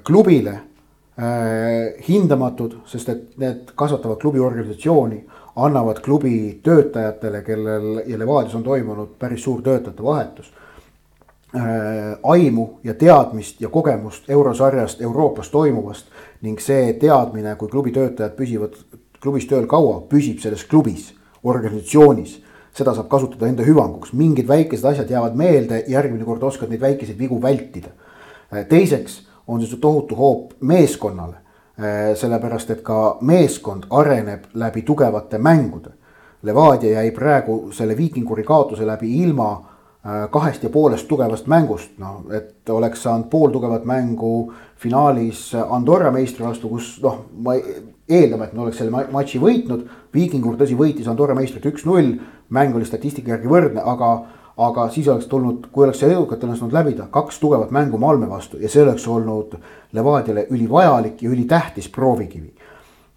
[0.04, 5.24] klubile äh, hindamatud, sest et need kasvatavad klubi organisatsiooni,
[5.57, 10.52] annavad klubi töötajatele, kellel ja Levadias on toimunud päris suur töötajate vahetus
[12.22, 16.06] aimu ja teadmist ja kogemust eurosarjast, Euroopas toimuvast
[16.42, 18.76] ning see teadmine, kui klubi töötajad püsivad
[19.22, 22.37] klubis tööl kaua, püsib selles klubis, organisatsioonis
[22.78, 27.18] seda saab kasutada enda hüvanguks, mingid väikesed asjad jäävad meelde, järgmine kord oskad neid väikeseid
[27.18, 27.90] vigu vältida.
[28.68, 31.37] teiseks on see tohutu hoop meeskonnale,
[32.14, 35.90] sellepärast et ka meeskond areneb läbi tugevate mängude.
[36.42, 39.77] Levadia jäi praegu selle viikinguri kaotuse läbi ilma
[40.33, 46.71] kahest ja poolest tugevast mängust, noh, et oleks saanud pooltugevat mängu finaalis Andorra meistri vastu,
[46.73, 47.57] kus noh, ma
[48.09, 49.87] eeldame, et me oleks selle matši võitnud.
[50.14, 52.14] Viikingur tõsi võitis Andorra meistrit üks-null,
[52.55, 54.12] mäng oli statistika järgi võrdne, aga,
[54.68, 58.61] aga siis oleks tulnud, kui oleks see edukalt õnnestunud läbida, kaks tugevat mängu Malme vastu
[58.62, 59.59] ja see oleks olnud
[59.92, 62.55] Levadiale ülivajalik ja ülitähtis proovikivi.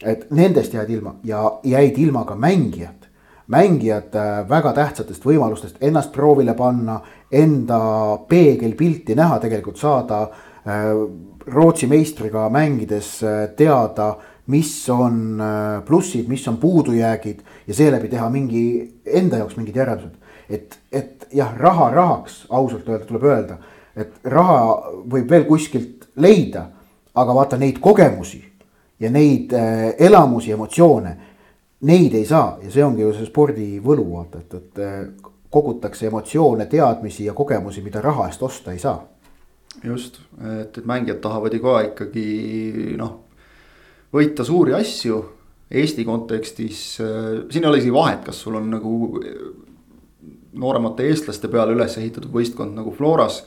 [0.01, 3.05] et nendest jäid ilma ja jäid ilma ka mängijad,
[3.47, 6.99] mängijad äh, väga tähtsatest võimalustest ennast proovile panna,
[7.31, 7.81] enda
[8.29, 10.91] peegelpilti näha, tegelikult saada äh,
[11.51, 14.15] Rootsi meistriga mängides äh, teada
[14.51, 15.39] mis on
[15.85, 18.63] plussid, mis on puudujäägid ja seeläbi teha mingi
[19.05, 20.17] enda jaoks mingid järeldused.
[20.49, 23.57] et, et jah, raha rahaks, ausalt öelda tuleb öelda,
[23.95, 24.57] et raha
[25.13, 26.65] võib veel kuskilt leida,
[27.15, 28.41] aga vaata neid kogemusi
[28.99, 29.53] ja neid
[29.99, 31.15] elamusi, emotsioone,
[31.87, 36.07] neid ei saa ja see ongi ju see spordi võlu, vaata, et, et äh, kogutakse
[36.07, 39.01] emotsioone, teadmisi ja kogemusi, mida raha eest osta ei saa.
[39.83, 43.19] just, et, et mängijad tahavad ju ka ikkagi noh
[44.13, 45.21] võita suuri asju
[45.71, 49.37] Eesti kontekstis, äh, siin ei ole isegi vahet, kas sul on nagu äh,
[50.59, 53.45] nooremate eestlaste peale üles ehitatud võistkond nagu Floras.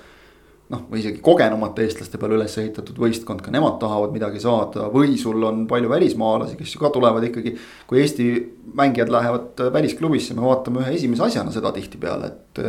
[0.73, 5.19] Noh, või isegi kogenumate eestlaste peale üles ehitatud võistkond, ka nemad tahavad midagi saada või
[5.21, 7.55] sul on palju välismaalasi, kes ju ka tulevad ikkagi.
[7.87, 8.29] kui Eesti
[8.75, 12.65] mängijad lähevad välisklubisse, me vaatame ühe esimese asjana seda tihtipeale, et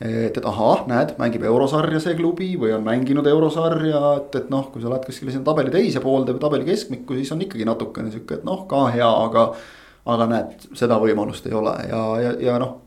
[0.00, 4.70] et, et ahah, näed, mängib eurosarja see klubi või on mänginud eurosarja, et, et noh,
[4.72, 8.12] kui sa lähed kuskile sinna tabeli teise poolde või tabeli keskmikku, siis on ikkagi natukene
[8.12, 9.50] sihuke, et noh, ka hea, aga.
[10.10, 12.78] aga näed, seda võimalust ei ole ja, ja, ja noh,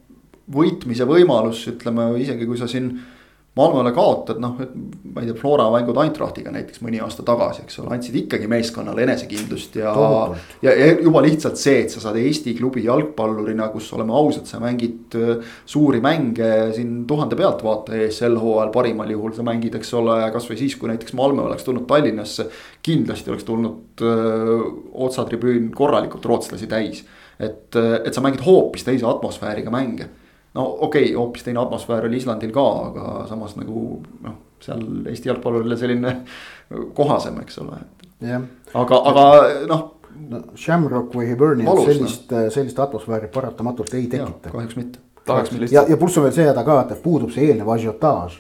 [0.51, 2.89] võitmise võimalus, ütleme isegi kui sa siin
[3.53, 7.91] Malmöle kaotad, noh, ma ei tea, Flora mängud Eintrachtiga näiteks mõni aasta tagasi, eks ole,
[7.93, 9.91] andsid ikkagi meeskonnale enesekindlust ja.
[10.65, 10.73] ja,
[11.05, 15.53] juba lihtsalt see, et sa saad Eesti klubi jalgpallurina, kus oleme ausad, sa mängid äh,
[15.69, 20.57] suuri mänge siin tuhande pealtvaataja ees sel hooajal parimal juhul sa mängid, eks ole, kasvõi
[20.63, 22.47] siis, kui näiteks Malmö oleks tulnud Tallinnasse.
[22.83, 24.65] kindlasti oleks tulnud öö, äh,
[25.05, 27.05] otsatribüün korralikult rootslasi täis,
[27.37, 30.09] et, äh, et sa mängid hoopis teise atmosfääriga mänge
[30.53, 35.31] no okei okay,, hoopis teine atmosfäär oli Islandil ka, aga samas nagu noh, seal Eesti
[35.31, 36.15] jalgpallurile selline
[36.93, 37.81] kohasem, eks ole.
[38.73, 39.25] aga, aga
[39.69, 39.89] noh
[40.29, 40.43] no,.
[40.55, 44.53] Shamrock või Hibernian sellist no., sellist atmosfääri paratamatult ei tekita.
[44.53, 45.01] kahjuks mitte.
[45.71, 48.39] ja, ja pluss on veel see häda ka, et puudub see eelnev ažiotaaž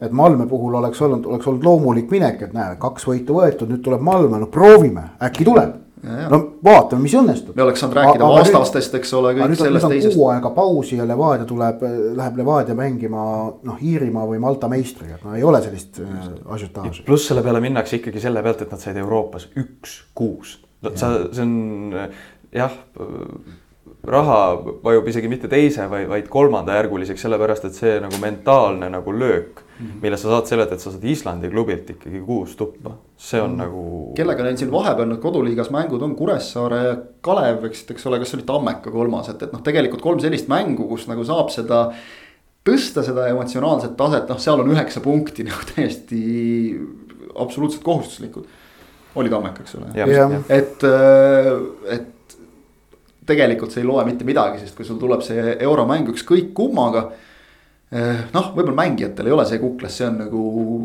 [0.00, 3.82] et Malme puhul oleks olnud, oleks olnud loomulik minek, et näe, kaks võitu võetud, nüüd
[3.84, 7.56] tuleb Malme, no proovime, äkki tuleb no vaatame, mis õnnestub.
[7.56, 10.16] me oleks saanud rääkida aga vastastest, eks ole, kõik sellest teisest.
[10.16, 11.84] kuu aega pausi ja Levadia tuleb,
[12.16, 13.22] läheb Levadia mängima
[13.66, 17.06] noh, Iirimaa või Malta meistriga, no ei ole sellist äh, ažiotaaži.
[17.08, 20.58] pluss selle peale minnakse ikkagi selle pealt, et nad said Euroopas üks-kuus.
[20.94, 21.96] sa, see on
[22.54, 22.78] jah
[24.06, 24.38] raha
[24.84, 29.66] vajub isegi mitte teise, vaid, vaid kolmandajärguliseks, sellepärast et see nagu mentaalne nagu löök.
[30.02, 33.60] Mille sa saad sellelt, et sa saad Islandi klubilt ikkagi kuus tuppa, see on mm
[33.60, 33.82] nagu.
[34.16, 38.34] kellega neil siin vahepeal need koduliigas mängud on, Kuressaare ja Kalev, eks, eks ole, kas
[38.36, 41.82] oli Tammeka kolmas, et, et noh, tegelikult kolm sellist mängu, kus nagu saab seda
[42.66, 46.22] tõsta seda emotsionaalset taset, noh, seal on üheksa punkti nagu täiesti
[47.40, 48.48] absoluutselt kohustuslikud.
[49.20, 49.92] oli Tammeka, eks ole,
[50.48, 50.88] et,
[51.98, 52.16] et
[53.30, 57.10] tegelikult see ei loe mitte midagi, sest kui sul tuleb see euromäng ükskõik kummaga.
[57.90, 60.40] Eh, noh, võib-olla mängijatel ei ole see kuklas, see on nagu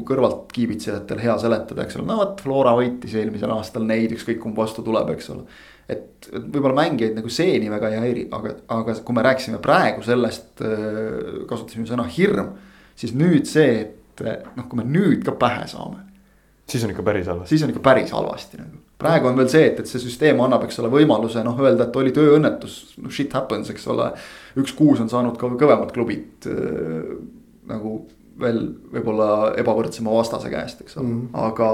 [0.09, 4.57] kõrvalt kiibitsejatel hea seletada, eks ole, no vot, Flora võitis eelmisel aastal neid, ükskõik kumb
[4.57, 5.45] vastu tuleb, eks ole.
[5.85, 10.01] et, võib-olla mängijaid nagu see nii väga ei häiri, aga, aga kui me rääkisime praegu
[10.07, 12.55] sellest, eh, kasutasime sõna hirm.
[12.97, 16.01] siis nüüd see, et noh, kui me nüüd ka pähe saame.
[16.69, 17.49] Siis on ikka päris halvasti.
[17.53, 20.65] siis on ikka päris halvasti nagu praegu on veel see, et, et see süsteem annab,
[20.67, 24.11] eks ole, võimaluse noh, öelda, et oli tööõnnetus, no shit happens, eks ole.
[24.61, 27.15] üks kuus on saanud ka kõvemad klubid äh,
[27.69, 27.97] nagu
[28.39, 31.49] veel võib-olla ebavõrdsema vastase käest, eks ole mm, -hmm.
[31.49, 31.71] aga.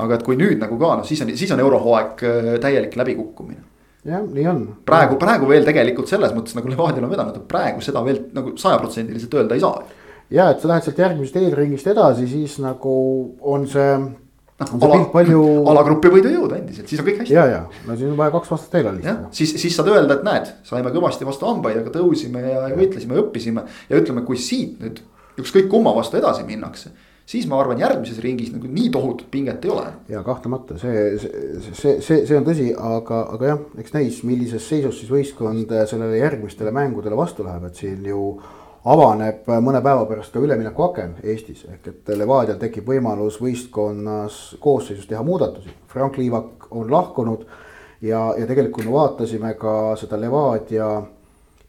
[0.00, 3.62] aga et kui nüüd nagu ka noh, siis on, siis on eurohooaeg äh, täielik läbikukkumine
[4.06, 4.60] jah, nii on.
[4.86, 8.54] praegu, praegu veel tegelikult selles mõttes nagu Levadial on vedanud, et praegu seda veel nagu
[8.56, 9.82] sajaprotsendiliselt öelda ei saa.
[10.30, 12.94] Ja et sa lähed sealt järgmisest eelringist edasi, siis nagu
[13.40, 15.42] on see noh, ala, palju...
[15.72, 17.36] alagrupi võid ju jõuda endiselt, siis on kõik hästi.
[17.36, 19.30] ja, ja no siis on vaja kaks aastat veel alistada.
[19.36, 23.24] siis, siis saad öelda, et näed, saime kõvasti vastu hambaid, aga tõusime ja võitlesime ja
[23.24, 23.68] õppisime.
[23.90, 25.02] ja ütleme, kui siit nüüd
[25.40, 26.92] ükskõik kumma vastu edasi minnakse
[27.30, 29.86] siis ma arvan, järgmises ringis nagu nii tohutut pinget ei ole.
[30.10, 34.66] ja kahtlemata see, see, see, see, see on tõsi, aga, aga jah, eks näis, millises
[34.66, 38.24] seisus siis võistkond sellele järgmistele mängudele vastu läheb, et siin ju
[38.84, 45.22] avaneb mõne päeva pärast ka üleminekuaken Eestis ehk et Levadial tekib võimalus võistkonnas koosseisus teha
[45.26, 45.72] muudatusi.
[45.88, 47.44] Frank Liivak on lahkunud
[48.00, 50.88] ja, ja tegelikult me vaatasime ka seda Levadia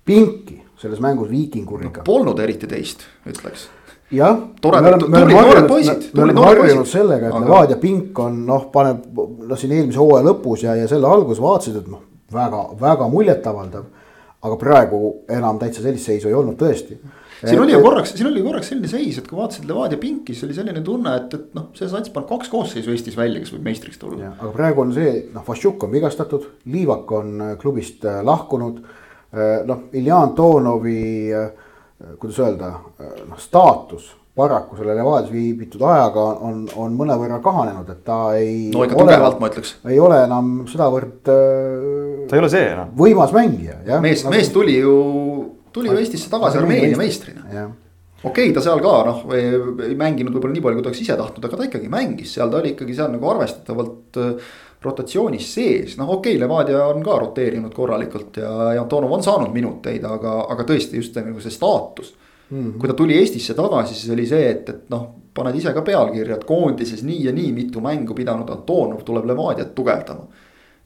[0.06, 2.08] pinki selles mängus Viikinguriga no,.
[2.08, 3.68] Polnud eriti teist, ütleks
[4.12, 4.38] jah.
[4.62, 6.10] toredad, tublid noored poisid.
[6.14, 7.46] me oleme harjunud sellega, et aga...
[7.46, 11.82] Levadia pink on noh, paneb noh, siin eelmise hooaja lõpus ja, ja selle alguses vaatasid,
[11.84, 13.90] et noh, väga, väga muljetavaldav.
[14.42, 16.98] Aga praegu enam täitsa sellist seisu ei olnud tõesti.
[17.42, 20.50] siin oli ju korraks, siin oli korraks selline seis, et kui vaatasid Levadia pinki, siis
[20.50, 23.68] oli selline tunne, et, et noh, see sats paneb kaks koosseisu Eestis välja, kes võib
[23.70, 24.36] meistriks tulla.
[24.38, 28.82] aga praegu on see, noh, Vašjuk on vigastatud, Liivak on äh, klubist äh, lahkunud.
[29.32, 31.02] Äh, noh, Iljan Tonovi
[31.34, 31.52] äh,
[32.02, 32.72] Äh, kuidas öelda,
[33.30, 38.70] noh staatus paraku selle Levadias viibitud ajaga on, on mõnevõrra kahanenud, et ta ei.
[38.72, 39.76] no ikka tugevalt ma ütleks.
[39.92, 41.20] ei ole enam sedavõrd.
[41.34, 42.94] Äh, ta ei ole see enam.
[42.98, 44.04] võimas mängija, jah.
[44.04, 44.96] mees nagu..., mees tuli ju,
[45.76, 47.44] tuli ju Eestisse tagasi Armeenia meistrina.
[47.52, 51.20] okei okay,, ta seal ka noh, ei mänginud võib-olla nii palju, kui ta oleks ise
[51.20, 54.22] tahtnud, aga ta ikkagi mängis seal, ta oli ikkagi seal nagu arvestatavalt
[54.82, 59.52] rotatsioonis sees, noh okei okay,, Levadia on ka roteerinud korralikult ja, ja Antonov on saanud
[59.54, 62.16] minuteid, aga, aga tõesti just see, nagu see staatus
[62.52, 62.60] mm.
[62.60, 62.78] -hmm.
[62.78, 66.36] kui ta tuli Eestisse tagasi, siis oli see, et, et noh, paned ise ka pealkirja,
[66.36, 70.28] et koondises nii ja nii mitu mängu pidanud Antonov tuleb Levadiat tugevdama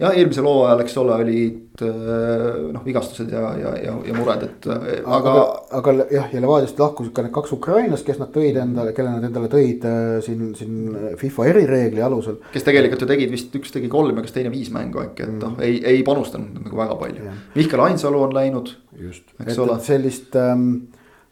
[0.02, 4.68] jah, eelmisel hooajal, eks ole, olid äh, noh, vigastused ja, ja, ja, ja mured, et
[4.72, 5.36] äh, aga.
[5.80, 9.28] aga, jah, ja Levadiast lahkusid ka need kaks ukrainlast, kes nad tõid endale, kelle nad
[9.28, 12.42] endale tõid äh, siin, siin FIFA erireegli alusel.
[12.54, 15.38] kes tegelikult ju tegid vist, üks tegi kolm ja kas teine viis mängu äkki, et
[15.38, 17.38] noh mm., ei, ei panustanud nagu väga palju.
[17.56, 18.76] Mihkel Ainsalu on läinud.
[19.00, 20.70] just, et, et sellist ähm,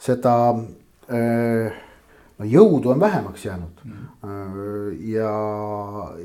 [0.03, 0.35] seda
[1.07, 1.81] äh,
[2.39, 4.03] no jõudu on vähemaks jäänud mm.
[5.13, 5.33] ja,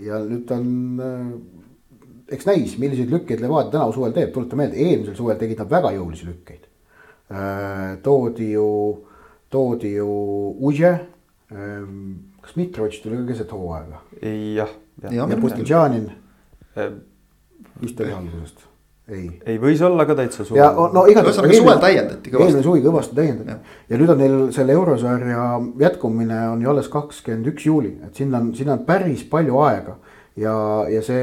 [0.02, 0.68] ja nüüd on
[2.28, 5.92] eks näis, milliseid lükkeid Levadia tänavu suvel teeb, tuleta meelde, eelmisel suvel tegid nad väga
[5.96, 6.66] jõulisi lükkeid
[7.32, 7.98] äh,.
[8.04, 8.68] toodi ju,
[9.50, 10.08] toodi ju
[10.68, 10.92] Uže
[11.52, 12.16] ähm,.
[12.42, 14.02] kas Mitrovic tuli ka keset hooaega?
[14.56, 16.10] jah, ja, ja Pustantšanin
[16.76, 16.92] äh,.
[17.82, 18.66] vist oli algusest
[19.12, 19.28] ei.
[19.46, 20.60] ei, võis olla ka täitsa suvel.
[20.60, 21.38] ja no igatahes.
[21.38, 22.44] ühesõnaga suvel täiendati kõvasti.
[22.44, 23.58] eelmine suvi kõvasti täiendati ja.
[23.90, 25.48] ja nüüd on neil selle eurosarja
[25.80, 29.98] jätkumine on ju alles kakskümmend üks juuli, et sinna on, sinna on päris palju aega
[30.38, 30.54] ja,
[30.92, 31.22] ja see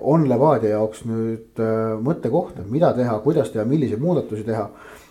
[0.00, 4.68] on Levadia jaoks nüüd äh, mõttekoht, et mida teha, kuidas teha, milliseid muudatusi teha.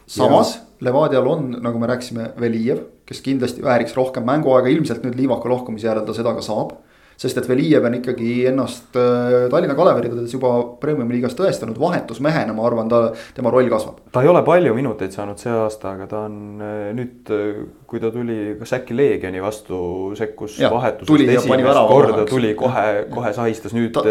[0.09, 0.65] samas ja...
[0.79, 5.89] Levadial on, nagu me rääkisime, Velijev, kes kindlasti vääriks rohkem mänguaega, ilmselt nüüd Liivaka lahkumise
[5.89, 6.77] järel ta seda ka saab
[7.19, 12.67] sest et Velijev on ikkagi ennast äh, Tallinna Kaleveridades juba Premiumi liigas tõestanud vahetusmehena, ma
[12.67, 13.01] arvan, ta,
[13.35, 13.99] tema roll kasvab.
[14.15, 17.99] ta ei ole palju minuteid saanud see aasta, aga ta on äh, nüüd, äh, kui
[18.03, 19.81] ta tuli kas äkki Leegioni vastu,
[20.19, 24.05] sekkus vahetusest esimest korda, tuli kohe, kohe sahistas nüüd ta....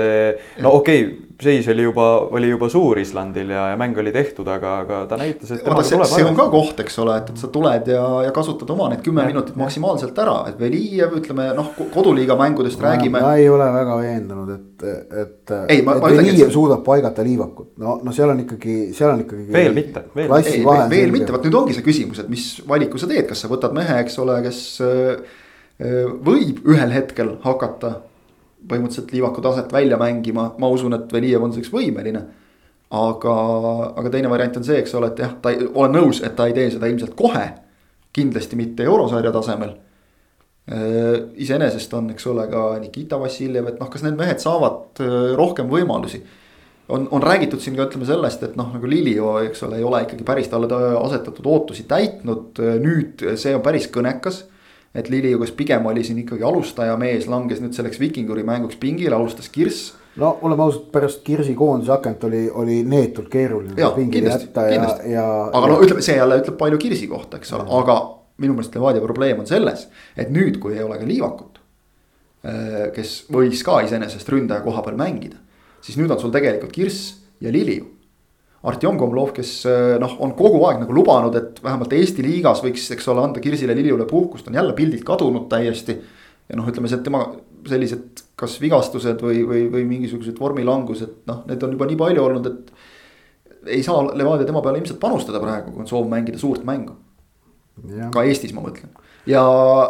[0.64, 4.48] no okei okay,, seis oli juba, oli juba suur Islandil ja, ja mäng oli tehtud,
[4.50, 5.68] aga, aga ta näitas, et.
[5.86, 8.88] see, see on ka koht, eks ole, et, et sa tuled ja, ja kasutad oma
[8.90, 13.22] need kümme minutit maksimaalselt ära, et Velijev, ütleme noh, koduliiga mängudest räägime räägime.
[13.22, 14.86] ma ei ole väga veendunud, et,
[15.22, 15.54] et.
[15.78, 19.46] et Velijev suudab paigata liivakut, no, no seal on ikkagi, seal on ikkagi.
[19.54, 20.04] veel mitte.
[20.18, 23.28] veel, ei, veel, veel mitte, vot nüüd ongi see küsimus, et mis valiku sa teed,
[23.30, 25.38] kas sa võtad mehe, eks ole, kes äh,
[26.26, 28.00] võib ühel hetkel hakata
[28.68, 32.26] põhimõtteliselt liivaku taset välja mängima, ma usun, et Velijev on selleks võimeline.
[32.90, 33.34] aga,
[34.00, 36.46] aga teine variant on see, eks ole, et jah, ta ei, olen nõus, et ta
[36.48, 37.52] ei tee seda ilmselt kohe.
[38.12, 39.76] kindlasti mitte eurosarja tasemel
[40.68, 45.00] iseenesest on, eks ole, ka Nikita Vassiljev, et noh, kas need mehed saavad
[45.38, 46.22] rohkem võimalusi.
[46.88, 50.02] on, on räägitud siin ka ütleme sellest, et noh, nagu Lilio, eks ole, ei ole
[50.06, 50.68] ikkagi päris talle
[51.00, 54.44] asetatud ootusi täitnud, nüüd see on päris kõnekas.
[54.94, 59.16] Et Lilio, kes pigem oli siin ikkagi alustaja mees, langes nüüd selleks Vikinguri mänguks pingile,
[59.16, 63.74] alustas Kirss no oleme ausad, pärast Kirsi koondise akent oli, oli neetult keeruline.
[64.72, 64.80] ja
[65.12, 67.98] ja, aga no ütleme, see jälle ütleb palju Kirsi kohta, eks ole, aga
[68.42, 71.60] minu meelest Levadia probleem on selles, et nüüd, kui ei ole ka Liivakut.
[72.46, 75.40] Äh, kes võis ka iseenesest ründaja koha peal mängida,
[75.82, 77.88] siis nüüd on sul tegelikult Kirss ja Liliu.
[78.68, 82.86] Artjom Komlov, kes äh, noh, on kogu aeg nagu lubanud, et vähemalt Eesti liigas võiks,
[82.94, 85.98] eks ole, anda Kirsile Liliule puhkust, on jälle pildilt kadunud täiesti.
[86.48, 87.24] ja noh, ütleme see tema
[87.68, 92.46] sellised, kas vigastused või, või, või mingisugused vormilangused, noh, need on juba nii palju olnud,
[92.48, 96.94] et ei saa Levadia tema peale ilmselt panustada praegu, kui on soov mängida suurt mängu
[98.14, 98.90] ka Eestis, ma mõtlen.
[99.28, 99.42] ja,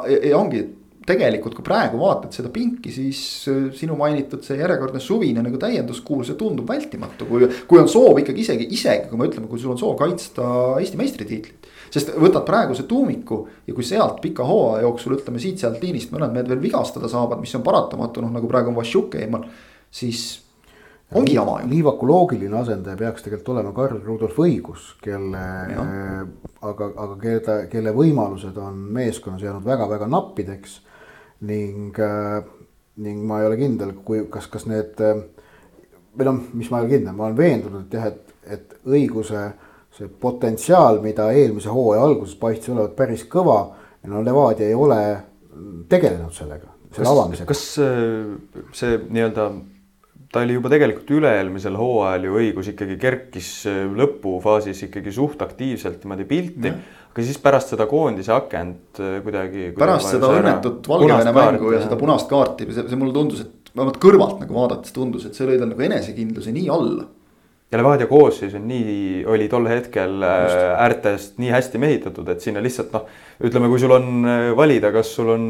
[0.08, 0.64] ja ongi,
[1.08, 6.24] tegelikult, kui praegu vaatad seda pinki, siis äh, sinu mainitud see järjekordne suvine nagu täienduskuul,
[6.28, 9.74] see tundub vältimatu, kui, kui on soov ikkagi isegi, isegi kui me ütleme, kui sul
[9.74, 11.70] on soov kaitsta Eesti meistritiitlit.
[11.88, 16.50] sest võtad praeguse tuumiku ja kui sealt pika hooaja jooksul ütleme siit-sealt liinist mõned mehed
[16.50, 19.48] veel vigastada saavad, mis on paratamatu, noh nagu praegu on Vassiuk eemal,
[19.90, 20.28] siis
[21.14, 21.68] ongi jama ju.
[21.70, 25.44] Liivaku loogiline asendaja peaks tegelikult olema Karl Rudolf Õigus, kelle,
[26.60, 30.80] aga, aga kelle, kelle võimalused on meeskonnas jäänud väga-väga nappideks.
[31.46, 31.98] Ning,
[33.04, 34.98] ning ma ei ole kindel, kui, kas, kas need
[36.18, 39.44] või noh, mis ma ei ole kindel, ma olen veendunud, et jah, et, et õiguse
[39.94, 43.60] see potentsiaal, mida eelmise hooaja alguses paistis olevat päris kõva.
[44.08, 45.00] no Levadia ei ole
[45.88, 47.48] tegelenud sellega, selle avamisega.
[47.48, 47.64] kas
[48.80, 49.48] see nii-öelda
[50.32, 56.02] ta oli juba tegelikult üle-eelmisel hooajal ju õigus ikkagi kerkis äh, lõpufaasis ikkagi suht aktiivselt
[56.04, 56.72] niimoodi pilti.
[57.08, 59.70] aga siis pärast seda koondise akent äh, kuidagi.
[59.78, 64.00] pärast seda õnnetut Valgevene mängu ja, seda punast kaarti, see, see mulle tundus, et vähemalt
[64.02, 67.06] kõrvalt nagu vaadates tundus, et see lõi tal nagu enesekindluse nii alla.
[67.72, 70.66] ja Levadia koosseis on nii, oli tol hetkel äh, Just.
[70.84, 73.08] äärtest nii hästi mehitatud, et sinna lihtsalt noh,
[73.48, 74.28] ütleme, kui sul on
[74.60, 75.48] valida, kas sul on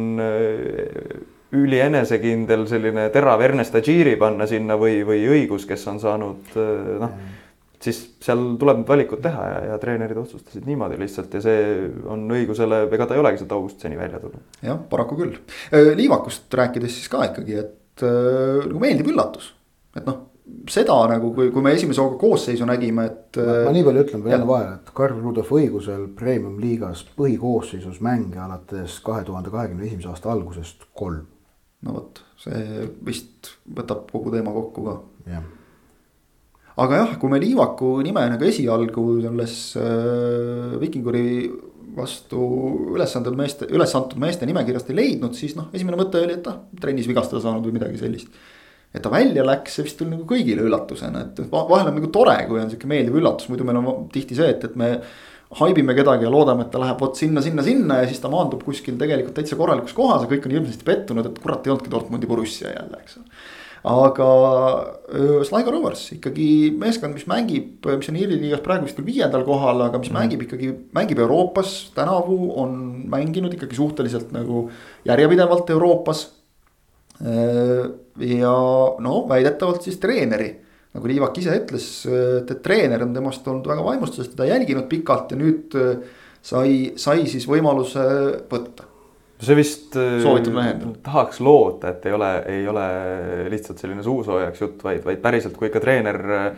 [1.56, 7.36] ülienesekindel selline terav Ernest Agiri panna sinna või, või õigus, kes on saanud noh mm.,
[7.82, 11.60] siis seal tuleb need valikud teha ja, ja treenerid otsustasid niimoodi lihtsalt ja see
[12.10, 14.42] on õigusele, ega ta ei olegi sealt august seni välja tulnud.
[14.64, 15.36] jah, paraku küll.
[15.94, 19.52] Liivakust rääkides siis ka ikkagi, et nagu meeldiv üllatus,
[19.94, 20.24] et noh
[20.68, 23.38] seda nagu, kui, kui me esimese hooga koosseisu nägime, et.
[23.38, 28.40] ma nii palju ütlen veel enne vahele, et Karl Rudolf õigusel premium liigas põhikoosseisus mänge
[28.42, 31.26] alates kahe tuhande kahekümne esimese aasta algusest kolm
[31.86, 34.96] no vot, see vist võtab kogu teema kokku ka.
[36.84, 41.28] aga jah, kui me Liivaku nime nagu esialgu selles äh, Vikinguri
[41.98, 42.42] vastu
[42.94, 46.46] üles antud meeste, üles antud meeste nimekirjast ei leidnud, siis noh, esimene mõte oli, et
[46.50, 48.30] ah, trennis vigastada saanud või midagi sellist.
[48.94, 52.36] et ta välja läks, see vist tuli nagu kõigile üllatusena, et vahel on nagu tore,
[52.48, 54.94] kui on sihuke meeldiv üllatus, muidu meil on tihti see, et, et me
[55.56, 58.60] haibime kedagi ja loodame, et ta läheb vot sinna, sinna, sinna ja siis ta maandub
[58.66, 62.28] kuskil tegelikult täitsa korralikus kohas ja kõik on hirmsasti pettunud, et kurat ei olnudki Dortmundi
[62.28, 63.40] Borussia jälle, eks ole.
[63.88, 64.28] aga
[65.48, 69.86] Sligo Rovers ikkagi meeskond, mis mängib, mis on Iiri liigas praegu vist küll viiendal kohal,
[69.86, 70.20] aga mis mm.
[70.20, 71.74] mängib ikkagi, mängib Euroopas.
[71.96, 74.66] tänavu on mänginud ikkagi suhteliselt nagu
[75.08, 76.26] järjepidevalt Euroopas.
[77.18, 78.56] ja
[79.02, 80.52] no väidetavalt siis treeneri
[80.96, 85.34] nagu Liivak ise ütles, et, et treener on temast olnud väga vaimustuses, teda jälginud pikalt
[85.34, 85.96] ja nüüd äh,
[86.42, 88.04] sai, sai siis võimaluse
[88.50, 88.88] võtta.
[89.42, 89.96] see vist.
[90.00, 90.24] Äh,
[91.04, 92.86] tahaks loota, et ei ole, ei ole
[93.52, 96.48] lihtsalt selline suusoojaks jutt, vaid, vaid päriselt, kui ikka treener äh,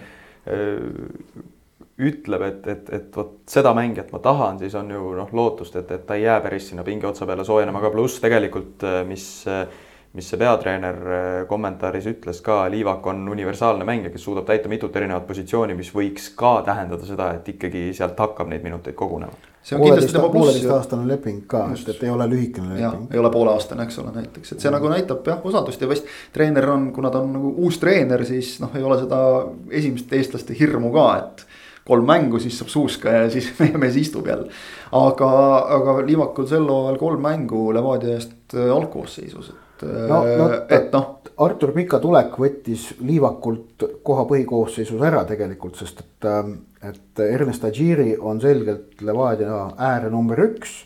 [2.00, 5.90] ütleb, et, et, et vot seda mängijat ma tahan, siis on ju noh, lootust, et,
[5.92, 9.66] et ta ei jää päris sinna pinge otsa peale soojenema, aga pluss tegelikult, mis äh,
[10.12, 14.96] mis see peatreener äh, kommentaaris ütles ka, Liivak on universaalne mängija, kes suudab täita mitut
[14.98, 19.38] erinevat positsiooni, mis võiks ka tähendada seda, et ikkagi sealt hakkab neid minuteid kogunema.
[19.62, 20.48] see on kindlasti tema pluss.
[20.48, 23.06] pooleteistaastane leping ka, et, et ei ole lühikene leping.
[23.14, 24.78] ei ole pooleaastane, eks ole, näiteks, et see mm.
[24.78, 28.56] nagu näitab jah usaldust ja vist treener on, kuna ta on nagu uus treener, siis
[28.64, 29.22] noh, ei ole seda
[29.70, 31.46] esimest eestlaste hirmu ka, et
[31.86, 34.50] kolm mängu, siis saab suuska ja siis meie mees istub jälle.
[34.90, 35.32] aga,
[35.78, 41.16] aga Liivakul sel hooajal kolm mängu Levadia eest äh, algkoosseisus, et no,, no, et noh.
[41.40, 46.50] Artur Pika tulek võttis Liivakult koha põhikoosseisus ära tegelikult, sest et, ähm,
[46.84, 50.82] et Ernest Agiri on selgelt Levadia ääre number üks.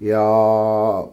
[0.00, 0.20] ja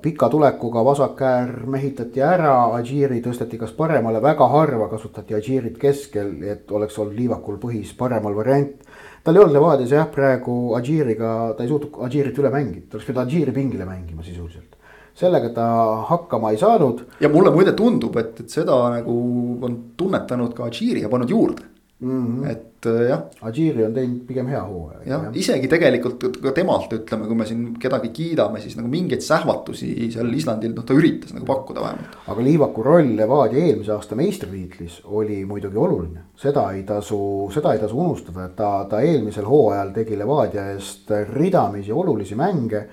[0.04, 6.34] pika tulekuga vasak äär mehitati ära, Agiri tõsteti kas paremale, väga harva kasutati Agirit keskel,
[6.44, 8.84] et oleks olnud Liivakul põhis paremal variant
[9.24, 13.08] tal ei olnud Levadias jah, praegu Agiriga, ta ei suutnud Agirit üle mängida, ta oleks
[13.08, 14.76] pidanud Agiri pingile mängima sisuliselt
[15.16, 15.68] sellega ta
[16.10, 17.06] hakkama ei saanud.
[17.20, 19.20] ja mulle muide tundub, et, et seda nagu
[19.62, 21.74] on tunnetanud ka Adžiri ja pannud juurde
[22.04, 22.44] mm.
[22.44, 22.52] -hmm.
[22.52, 23.22] et äh, jah.
[23.42, 25.00] Adžiri on teinud pigem hea hooaja.
[25.06, 30.10] jah, isegi tegelikult ka temalt ütleme, kui me siin kedagi kiidame, siis nagu mingeid sähvatusi
[30.16, 32.18] seal Islandil, noh ta üritas nagu pakkuda vähemalt.
[32.28, 37.22] aga Liivaku roll Levadia eelmise aasta meistritiitlis oli muidugi oluline, seda ei tasu,
[37.54, 42.88] seda ei tasu unustada, et ta, ta eelmisel hooajal tegi Levadia eest ridamisi olulisi mänge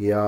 [0.00, 0.22] ja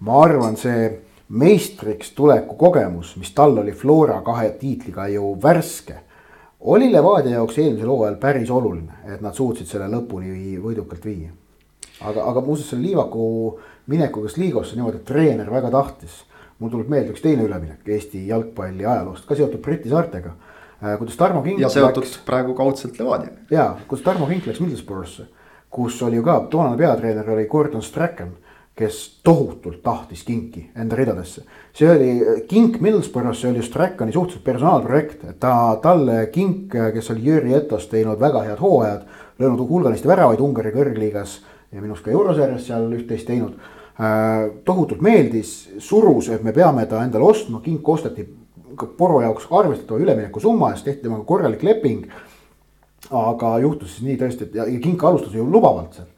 [0.00, 0.90] ma arvan, see
[1.30, 6.00] meistriks tuleku kogemus, mis tal oli Flora kahe tiitliga ju värske.
[6.60, 11.30] oli Levadia jaoks eelmisel hooajal päris oluline, et nad suutsid selle lõpuni võidukalt viia.
[12.00, 16.24] aga, aga muuseas selle Liivaku minekuga Sligosse niimoodi, et treener väga tahtis.
[16.58, 20.32] mul tuleb meelde üks teine üleminek Eesti jalgpalli ajaloost, ka seotud Briti saartega.
[20.84, 21.60] Äh, kuidas Tarmo Kink.
[21.60, 23.36] ja seotud läks, praegu kaudselt Levadiaga.
[23.50, 25.26] ja, kuidas Tarmo Kink läks Middlesbrough'sse,
[25.70, 28.32] kus oli ju ka toonane peatreener oli Gordon Strachan
[28.76, 31.42] kes tohutult tahtis kinki enda ridadesse.
[31.74, 37.54] see oli kink Middlesbrough's, see oli Strackani suhteliselt personaalprojekt, ta, talle kink, kes oli Jüri
[37.54, 39.04] Etos teinud väga head hooajad,
[39.38, 41.40] löönud hulganisti väravaid Ungari kõrgliigas
[41.72, 43.56] ja minu arust ka eurosarjas seal üht-teist teinud
[44.00, 44.50] äh,.
[44.64, 48.28] tohutult meeldis, surus, et me peame ta endale ostma, kink osteti
[48.96, 52.06] Poro jaoks arvestatava ülemineku summa eest, tehti temaga korralik leping.
[53.10, 56.08] aga juhtus siis nii tõesti, et ja, kink alustas ju lubavalt seal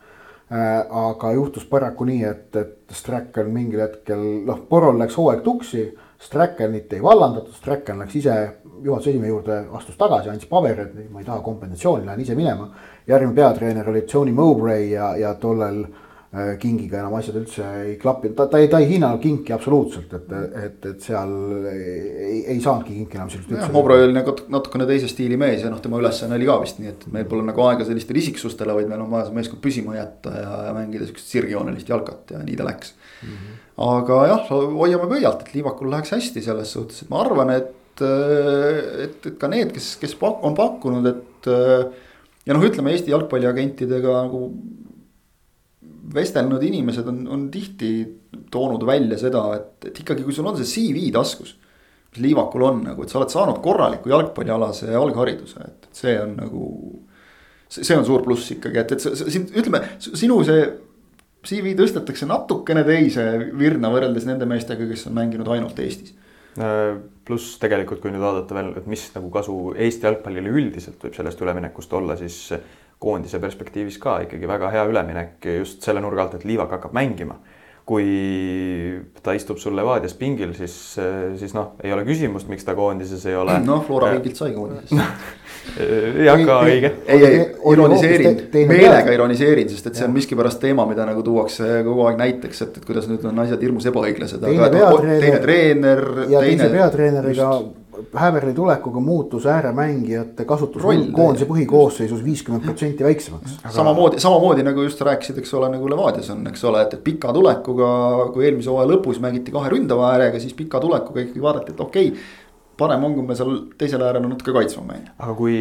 [0.52, 5.86] aga juhtus paraku nii, et, et Strachan mingil hetkel noh, Borrol läks hooaeg tuksi.
[6.22, 8.36] Strachanit ei vallandatud, Strachan läks ise
[8.82, 12.68] juhatuse esimehe juurde, astus tagasi, andis paberi, et ma ei taha kompensatsiooni, lähen ise minema.
[13.06, 17.96] järgmine peatreener oli Tony Mowbray ja, ja tollel äh, Äh, kingiga enam asjad üldse ei
[18.00, 20.30] klappinud, ta, ta ei, ta ei hinnanud kinki absoluutselt, et,
[20.62, 21.32] et, et seal
[21.68, 23.66] ei, ei saanudki kinki enam sellist üldse.
[23.74, 26.92] Mobray oli nagu natukene teise stiili mees ja noh, tema ülesanne oli ka vist nii,
[26.94, 30.32] et meil pole nagu aega sellistele isiksustele, vaid meil on vaja see meeskond püsima jätta
[30.38, 33.34] ja, ja mängida siukest sirgjoonelist jalkat ja nii ta läks mm.
[33.34, 33.58] -hmm.
[33.90, 39.20] aga jah, hoiame pöialt, et Liivakul läheks hästi selles suhtes, et ma arvan, et, et,
[39.20, 44.46] et ka need, kes, kes on pakkunud, et ja noh, ütleme Eesti jalgpalliagentidega nagu
[46.14, 47.92] vestelnud inimesed on, on tihti
[48.50, 51.56] toonud välja seda, et, et ikkagi, kui sul on see CV taskus.
[52.12, 56.64] mis Liivakul on nagu, et sa oled saanud korraliku jalgpallialase alghariduse, et see on nagu.
[57.72, 59.00] see on suur pluss ikkagi, et, et
[59.32, 60.66] siin ütleme, sinu see
[61.42, 63.24] CV tõstetakse natukene teise
[63.58, 66.12] virna võrreldes nende meestega, kes on mänginud ainult Eestis
[66.60, 71.16] äh, pluss tegelikult, kui nüüd vaadata veel, et mis nagu kasu Eesti jalgpallile üldiselt võib
[71.16, 72.52] sellest üleminekust olla, siis
[73.02, 77.40] koondise perspektiivis ka ikkagi väga hea üleminek just selle nurga alt, et Liivak hakkab mängima.
[77.82, 78.04] kui
[79.26, 80.74] ta istub sul Levadias pingil, siis,
[81.40, 83.56] siis noh, ei ole küsimust, miks ta koondises ei ole.
[83.66, 85.02] noh, Flora pingilt sai koondises
[86.28, 86.92] jah, ka õige.
[87.06, 87.42] ei, ei
[87.72, 88.38] ironiseerin,
[88.70, 92.80] meelega ironiseerin, sest et see on miskipärast teema, mida nagu tuuakse kogu aeg näiteks, et,
[92.80, 94.46] et kuidas nüüd on asjad hirmus ebaõiglased.
[94.46, 95.22] teine peatreener.
[95.26, 96.04] teine treener.
[96.30, 97.52] ja teine peatreeneriga
[98.16, 100.82] Häverli tulekuga muutus ääremängijate kasutus
[101.12, 103.58] koondise põhikoosseisus viiskümmend protsenti väiksemaks.
[103.70, 107.88] samamoodi, samamoodi nagu just rääkisid, eks ole, nagu Levadias on, eks ole, et, pika tulekuga,
[108.32, 112.08] kui eelmise hooaja lõpus mängiti kahe ründava äärega, siis pika tulekuga ikkagi vaadati, et okei
[112.14, 112.22] okay,
[112.80, 115.12] parem on, kui me seal teisel äärel natuke kaitsvam mängime.
[115.18, 115.58] aga kui,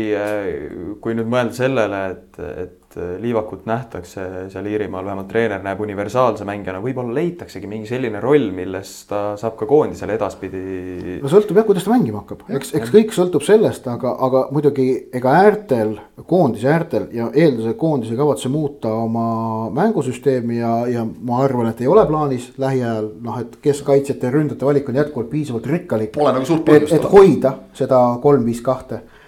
[1.04, 6.82] kui nüüd mõelda sellele, et, et Liivakut nähtakse seal Iirimaal, vähemalt treener näeb universaalse mängijana,
[6.84, 11.20] võib-olla leitaksegi mingi selline roll, milles ta saab ka koondisele edaspidi.
[11.22, 14.88] no sõltub jah, kuidas ta mängima hakkab, eks, eks kõik sõltub sellest, aga, aga muidugi
[15.14, 15.96] ega äärtel,
[16.28, 21.82] koondise äärtel ja eeldusel koondis ei kavatse muuta oma mängusüsteemi ja, ja ma arvan, et
[21.82, 26.14] ei ole plaanis lähiajal noh, et keskkaitsjate ja ründajate valik on jätkuvalt piisavalt rikkalik.
[26.18, 26.96] Pole nagu suurt põhjust.
[27.00, 29.21] et hoida seda kolm, viis, kahte Äh,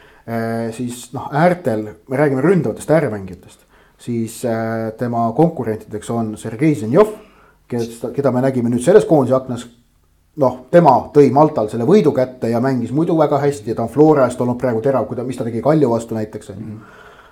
[0.71, 3.65] siis noh, äärtel, me räägime ründavatest ääremängijatest,
[3.99, 7.07] siis äh, tema konkurentideks on Sergei Zenjov,
[7.67, 9.67] kes, keda me nägime nüüd selles koondise aknas.
[10.39, 13.91] noh, tema tõi Maltal selle võidu kätte ja mängis muidu väga hästi ja ta on
[13.93, 16.65] Flora eest olnud praegu terav, kui ta, mis ta tegi Kalju vastu näiteks on ju
[16.65, 16.79] mm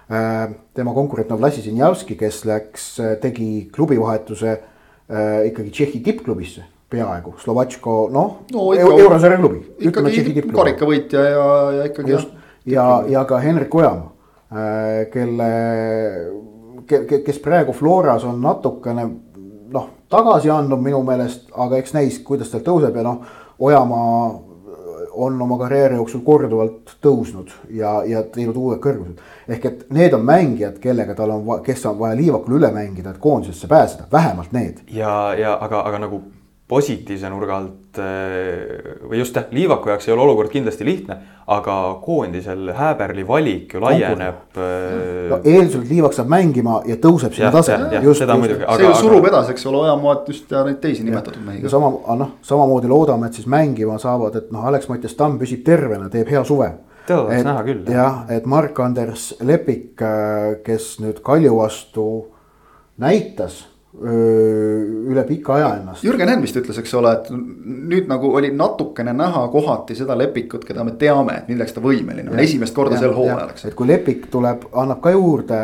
[0.10, 0.54] -hmm.
[0.74, 8.10] tema konkurent on Vlasi Zinjavski, kes läks, tegi klubivahetuse äh, ikkagi Tšehhi tippklubisse peaaegu, Slovatško
[8.12, 9.66] noh no, eurosarja klubi.
[9.80, 12.30] ikkagi karikavõitja ja, ja ikkagi just
[12.66, 14.12] ja, ja ka Henrik Ojamaa,
[14.52, 15.50] äh, kelle,
[17.26, 19.08] kes praegu Floras on natukene
[19.72, 23.22] noh, tagasi andnud minu meelest, aga eks näis, kuidas tal tõuseb ja noh,
[23.62, 24.52] Ojamaa
[25.12, 29.20] on oma karjääri jooksul korduvalt tõusnud ja, ja teinud uued kõrgused.
[29.48, 33.20] ehk et need on mängijad, kellega tal on, kes on vaja liivakul üle mängida, et
[33.20, 34.80] koondisesse pääseda, vähemalt need.
[34.88, 36.22] ja, ja aga, aga nagu
[36.72, 41.18] positiivse nurga alt eh, või just jah, Liivaku jaoks ei ole olukord kindlasti lihtne,
[41.52, 44.38] aga koondisel Hääberli valik ju laieneb.
[44.56, 48.00] Eh, no eeldusel, et Liivak saab mängima ja tõuseb sinna tasemele.
[48.78, 51.70] see ju surub edasi, eks ole, Ojamaad just ja neid teisi nimetatud mehi.
[51.72, 51.92] sama,
[52.22, 56.44] noh, samamoodi loodame, et siis mängima saavad, et noh, Alex-Mattias Tamm püsib tervena, teeb hea
[56.48, 56.72] suve.
[57.08, 57.84] teda tahaks näha küll.
[57.92, 62.08] jah, et Mark-Anders Lepik, eh, kes nüüd Kalju vastu
[63.02, 66.06] näitas üle pika aja ennast.
[66.06, 70.64] Jürgen Henn vist ütles, eks ole, et nüüd nagu oli natukene näha kohati seda Lepikut,
[70.68, 73.68] keda me teame, et milleks ta võimeline on, esimest korda ja, sel hooajal, eks.
[73.68, 75.60] et kui Lepik tuleb, annab ka juurde,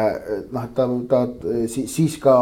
[0.52, 1.22] noh, ta, ta
[1.72, 2.36] siis, siis ka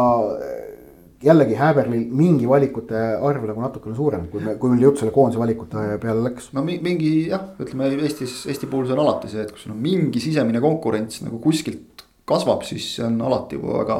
[1.22, 5.40] jällegi Häberlil mingi valikute arv nagu natukene suureneb, kui me, kui meil jutt selle koondise
[5.40, 6.50] valikute peale läks.
[6.56, 9.80] no mingi jah, ütleme Eestis, Eesti puhul see on alati see, et kui sul on
[9.86, 13.98] mingi sisemine konkurents nagu kuskilt kasvab, siis see on alati juba väga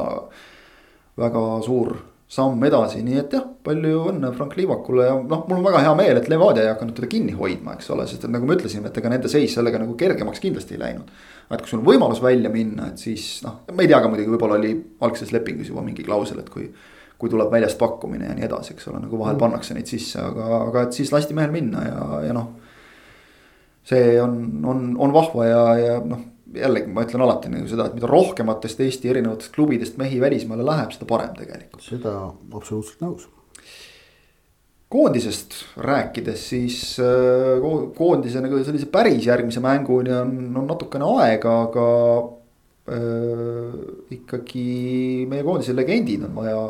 [1.17, 1.95] väga suur
[2.27, 5.93] samm edasi, nii et jah, palju õnne Frank Liivakule ja noh, mul on väga hea
[5.95, 8.91] meel, et Levadia ei hakanud teda kinni hoidma, eks ole, sest et nagu me ütlesime,
[8.91, 11.07] et ega nende seis sellega nagu kergemaks kindlasti ei läinud.
[11.47, 14.33] et kui sul on võimalus välja minna, et siis noh, ma ei tea ka muidugi,
[14.33, 14.73] võib-olla oli
[15.07, 16.69] algses lepingus juba mingi klausel, et kui.
[17.17, 19.39] kui tuleb väljast pakkumine ja nii edasi, eks ole, nagu vahel mm.
[19.41, 22.51] pannakse neid sisse, aga, aga et siis lasti mehel minna ja, ja noh.
[23.89, 26.21] see on, on, on vahva ja, ja noh,
[26.55, 30.93] jällegi ma ütlen alati nagu seda, et mida rohkematest Eesti erinevatest klubidest mehi välismaale läheb,
[30.95, 31.83] seda parem tegelikult.
[31.83, 32.13] seda
[32.53, 33.27] absoluutselt nõus
[34.87, 37.59] koondisest rääkides, siis äh,
[37.95, 41.87] koondise nagu sellise päris järgmise mänguni on, on natukene aega, aga
[42.95, 43.75] äh,
[44.15, 46.61] ikkagi meie koondise legendid on vaja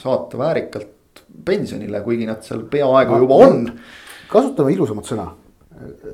[0.00, 3.64] saata väärikalt pensionile, kuigi nad seal peaaegu juba on.
[4.30, 5.26] kasutame ilusamat sõna,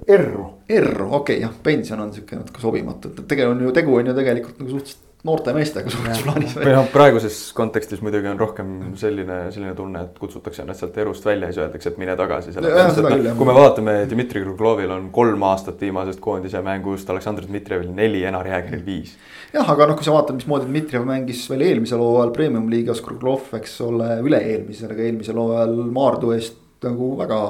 [0.07, 0.47] erru.
[0.69, 4.13] erru, okei okay, jah, pension on sihuke natuke sobimatu, et tegelikult on ju tegu on
[4.13, 6.55] ju tegelikult nagu suhteliselt noorte meestega suures plaanis.
[6.59, 11.27] või noh, praeguses kontekstis muidugi on rohkem selline, selline tunne, et kutsutakse ennast sealt erust
[11.27, 12.55] välja ja siis öeldakse, et mine tagasi.
[12.63, 18.23] No, kui me vaatame, Dmitri Kruglovil on kolm aastat viimasest koondise mängust, Aleksandr Dmitrijevil neli,
[18.29, 19.17] Enar Jäägeril viis.
[19.55, 23.51] jah, aga noh, kui sa vaatad, mismoodi Dmitrijev mängis veel eelmisel hooajal premium liigas, Kruglov,
[23.59, 27.41] eks ole, üle-eelmisel, aga eelmisel hooajal Maardu eest nagu väga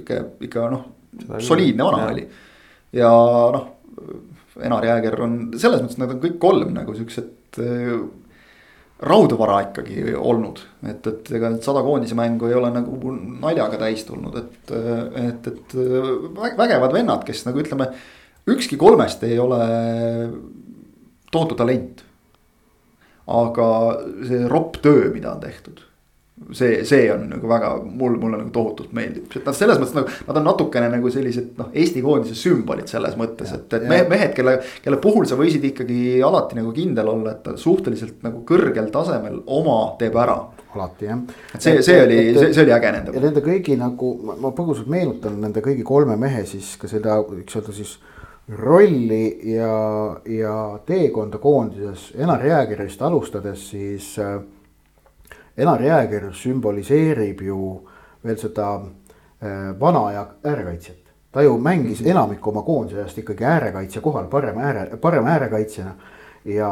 [0.00, 0.84] ikka, ikka noh,
[1.38, 2.26] soliidne vana oli.
[2.92, 3.12] ja
[3.54, 3.70] noh
[4.62, 7.94] Enar Jääger on selles mõttes, nad on kõik kolm nagu siuksed äh,
[9.04, 14.04] raudvara ikkagi olnud, et, et ega need sada koondise mängu ei ole nagu naljaga täis
[14.06, 14.74] tulnud, et,
[15.20, 15.74] et, et
[16.60, 17.90] vägevad vennad, kes nagu ütleme.
[18.54, 19.60] ükski kolmest ei ole
[21.32, 22.04] tohutu talent.
[23.26, 23.66] aga
[24.28, 25.80] see ropp töö, mida on tehtud
[26.52, 30.14] see, see on nagu väga, mul, mulle nagu tohutult meeldib, et nad selles mõttes nagu,
[30.28, 34.32] nad on natukene nagu sellised noh, Eesti koondise sümbolid selles mõttes, et, et mehed, mehed,
[34.36, 38.90] kelle, kelle puhul sa võisid ikkagi alati nagu kindel olla, et ta suhteliselt nagu kõrgel
[38.94, 40.40] tasemel oma teeb ära.
[40.74, 41.20] alati jah.
[41.54, 43.14] et see, see oli, see, see oli äge nende.
[43.14, 47.54] ja nende kõigi nagu, ma põgusalt meenutan nende kõigi kolme mehe siis ka seda, võiks
[47.60, 47.94] öelda siis
[48.58, 49.70] rolli ja,
[50.28, 54.42] ja teekonda koondises Enar Jäägerist alustades siis äh,
[55.56, 57.58] Enar Jääger sümboliseerib ju
[58.24, 61.00] veel seda äh, vana aja äärekaitsjat.
[61.32, 62.10] ta ju mängis mm -hmm.
[62.10, 65.94] enamiku oma koondise ajast ikkagi äärekaitse kohal, parema ääre, parema äärekaitsjana
[66.44, 66.70] ja.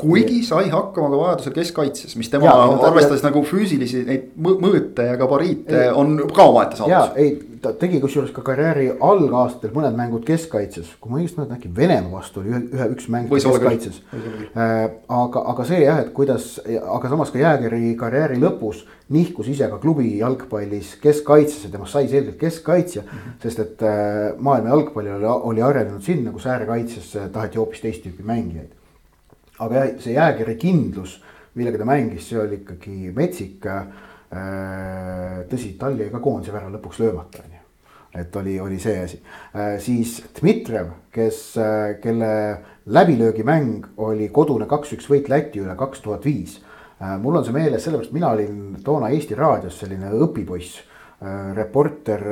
[0.00, 2.56] kuigi sai hakkama ka vajadusel keskkaitses, mis tema ja,
[2.88, 6.96] arvestades ta, nagu füüsilisi neid mõõte ja gabariite ei, on ka omaette saavutus.
[6.96, 11.58] ja ei, ta tegi kusjuures ka karjääri algaastatel mõned mängud keskkaitses, kui ma õigesti mäletan,
[11.58, 14.00] äkki Venemaa vastu oli ühe, ühe, üks mäng keskkaitses.
[14.14, 14.72] Äh,
[15.08, 19.78] aga, aga see jah, et kuidas, aga samas ka Jäägeri karjääri lõpus nihkus ise ka
[19.82, 23.08] klubi jalgpallis keskkaitsesse, temast sai selgelt keskkaitsja mm.
[23.08, 23.38] -hmm.
[23.42, 28.26] sest et äh, maailma jalgpall oli, oli arenenud sinna, kus äärekaitsesse taheti hoopis teist tüüpi
[28.26, 28.76] mängijaid
[29.60, 31.18] aga jah, see jääkiri kindlus,
[31.58, 33.66] millega ta mängis, see oli ikkagi metsik.
[34.30, 37.64] Äh, tõsi, tal jäi ka koondise värav lõpuks löömata, on ju.
[38.20, 39.16] et oli, oli see asi,
[39.56, 42.28] äh, siis Dmitrijev, kes, äh, kelle
[42.86, 46.60] läbilöögimäng oli kodune kaks-üks võit Läti üle kaks tuhat viis.
[47.00, 50.82] mul on see meeles, sellepärast mina olin toona Eesti Raadios selline õpipoiss,
[51.56, 52.24] reporter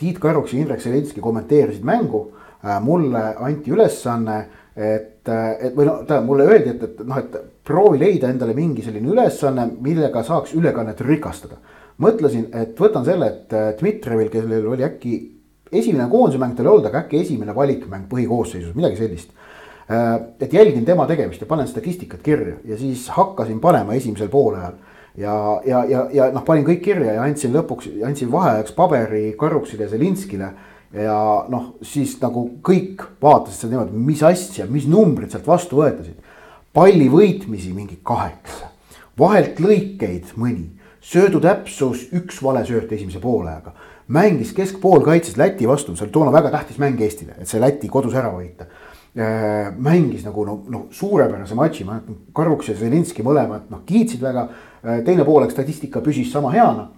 [0.00, 2.32] Tiit Karuks ja Indrek Zelenski kommenteerisid mängu.
[2.80, 4.38] mulle anti ülesanne
[4.76, 8.82] et, et või noh, tähendab mulle öeldi, et, et noh, et proovi leida endale mingi
[8.82, 11.60] selline ülesanne, millega saaks ülekannet rikastada.
[12.00, 15.18] mõtlesin, et võtan selle, et Dmitrijevil, kellel oli äkki
[15.72, 19.30] esimene koondise mäng tal ei olnud, aga äkki esimene valikmäng põhikoosseisus, midagi sellist.
[20.40, 24.76] et jälgin tema tegemist ja panen statistikat kirja ja siis hakkasin panema esimesel poolajal
[25.16, 29.88] ja, ja, ja, ja noh, panin kõik kirja ja andsin lõpuks, andsin vaheajaks paberi Karuksile
[29.88, 30.52] ja Zelinskile
[30.94, 31.16] ja
[31.50, 36.29] noh, siis nagu kõik vaatasid seda niimoodi, mis asja, mis numbrid sealt vastu võetasid.
[36.74, 38.70] Palli võitmisi mingi kaheksa,
[39.18, 40.68] vahelt lõikeid mõni,
[41.02, 43.74] söödu täpsus üks vale sööt esimese poolajaga.
[44.10, 48.14] mängis keskpoolkaitses Läti vastu, see oli toona väga tähtis mäng Eestile, et see Läti kodus
[48.14, 48.66] ära võita.
[49.18, 54.22] Äh, mängis nagu noh, noh suurepärase matši, ma mäletan, Karuks ja Zelinski mõlemad noh kiitsid
[54.22, 54.48] väga.
[54.84, 56.88] Äh, teine poolek statistika püsis sama heana.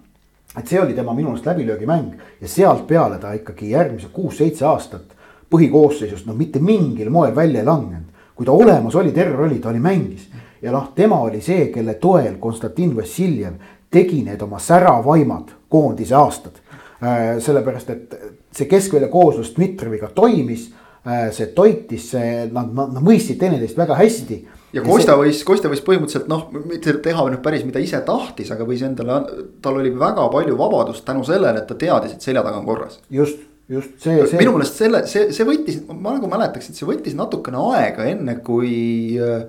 [0.57, 5.15] Et see oli tema minu arust läbilöögimäng ja sealt peale ta ikkagi järgmised kuus-seitse aastat
[5.49, 8.12] põhikoosseisust no mitte mingil moel välja ei langenud.
[8.35, 10.27] Kui ta olemas oli, terve oli, ta oli mängis
[10.61, 13.59] ja noh, tema oli see, kelle toel Konstantin Vassiljev
[13.93, 16.61] tegi need oma säravaimad koondise aastad
[17.03, 17.37] äh,.
[17.43, 18.15] sellepärast, et
[18.51, 20.69] see keskvälja kooslus Dmitrijeviga toimis
[21.07, 24.39] äh,, see toitis, see, nad, nad, nad mõistsid teineteist väga hästi
[24.73, 28.65] ja Kosta võis, Kosta võis põhimõtteliselt noh, mitte teha nüüd päris mida ise tahtis, aga
[28.67, 29.19] võis endale,
[29.61, 32.99] tal oli väga palju vabadust tänu sellele, et ta teadis, et selja taga on korras.
[33.13, 34.39] just, just see, see.
[34.41, 38.37] minu meelest selle, see, see võttis, ma nagu mäletaks, et see võttis natukene aega, enne
[38.43, 38.73] kui
[39.21, 39.45] äh,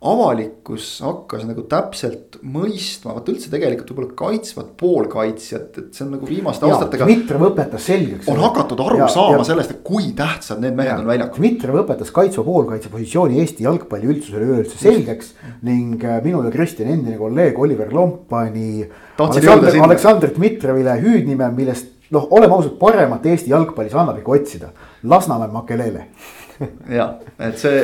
[0.00, 6.28] avalikkus hakkas nagu täpselt mõistma, vaat üldse tegelikult võib-olla kaitsvat poolkaitsjat, et see on nagu
[6.28, 7.04] viimaste ja, aastatega.
[7.04, 8.30] Dmitrijev õpetas selgeks.
[8.32, 11.42] on hakatud aru ja, saama ja, sellest, et kui tähtsad need mehed ja, on väljakul.
[11.42, 15.34] Dmitrijev õpetas kaitsva poolkaitse positsiooni Eesti jalgpalli üldsusele üleüldse selgeks
[15.68, 18.86] ning äh, minu ja Kristjani endine kolleeg Oliver Lomp pani.
[19.20, 24.72] Aleksandr, Aleksandr Dmitrijevile hüüdnime, millest noh, oleme ausad, paremat Eesti jalgpallis annab ikka otsida.
[25.10, 26.06] Lasnamäe Makelele.
[26.98, 27.80] ja, et see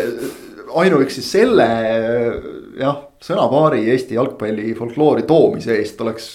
[0.77, 1.67] ainuüksi selle
[2.81, 6.31] jah, sõnapaari Eesti jalgpalli folkloori toomise eest oleks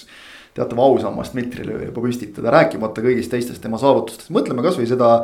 [0.56, 5.14] teatav ausammas Dmitrile juba püstitada, rääkimata kõigist teistest tema saavutustest, mõtleme kasvõi seda.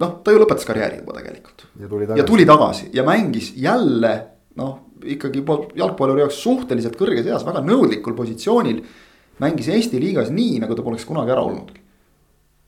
[0.00, 1.66] noh, ta ju lõpetas karjääri juba tegelikult.
[1.80, 4.14] ja tuli tagasi ja, tuli tagasi ja mängis jälle
[4.60, 5.44] noh, ikkagi
[5.78, 8.82] jalgpalluri jaoks suhteliselt kõrges eas, väga nõudlikul positsioonil.
[9.40, 11.80] Mängis Eesti liigas nii, nagu ta poleks kunagi ära olnudki.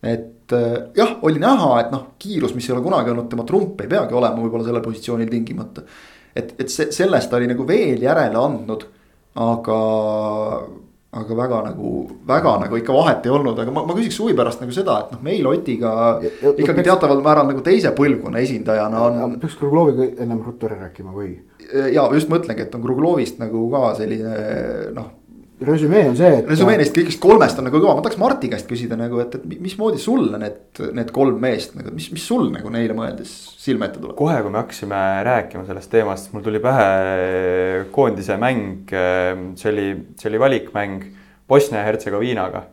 [0.03, 3.81] et äh, jah, oli näha, et noh, kiirus, mis ei ole kunagi olnud tema trump,
[3.81, 5.85] ei peagi olema võib-olla sellel positsioonil tingimata.
[6.35, 8.89] et, et see, sellest ta oli nagu veel järele andnud,
[9.39, 9.79] aga,
[11.23, 11.93] aga väga nagu,
[12.27, 15.15] väga nagu ikka vahet ei olnud, aga ma, ma küsiks huvi pärast nagu seda, et
[15.15, 15.95] noh, meil Otiga
[16.25, 16.89] ja, ja, ikkagi peaks...
[16.91, 19.41] teataval määral nagu teise põlvkonna esindajana on.
[19.45, 21.37] peaks Krugloviga ennem ruttu ära rääkima või?
[21.95, 24.39] ja just mõtlengi, et on Kruglovist nagu ka selline
[24.97, 25.19] noh
[25.61, 26.49] resümee on see, et.
[26.49, 29.61] resümee neist kõigist kolmest on nagu kõva, ma tahaks Marti käest küsida nagu, et, et
[29.63, 30.59] mismoodi sulle need,
[30.97, 33.33] need kolm meest nagu, mis, mis sul nagu neile mõeldes
[33.63, 34.17] silme ette tuleb?
[34.19, 38.93] kohe, kui me hakkasime rääkima sellest teemast, mul tuli pähe koondise mäng,
[39.61, 39.89] see oli,
[40.19, 41.09] see oli valikmäng
[41.49, 42.67] Bosnia ja Hertsegoviinaga.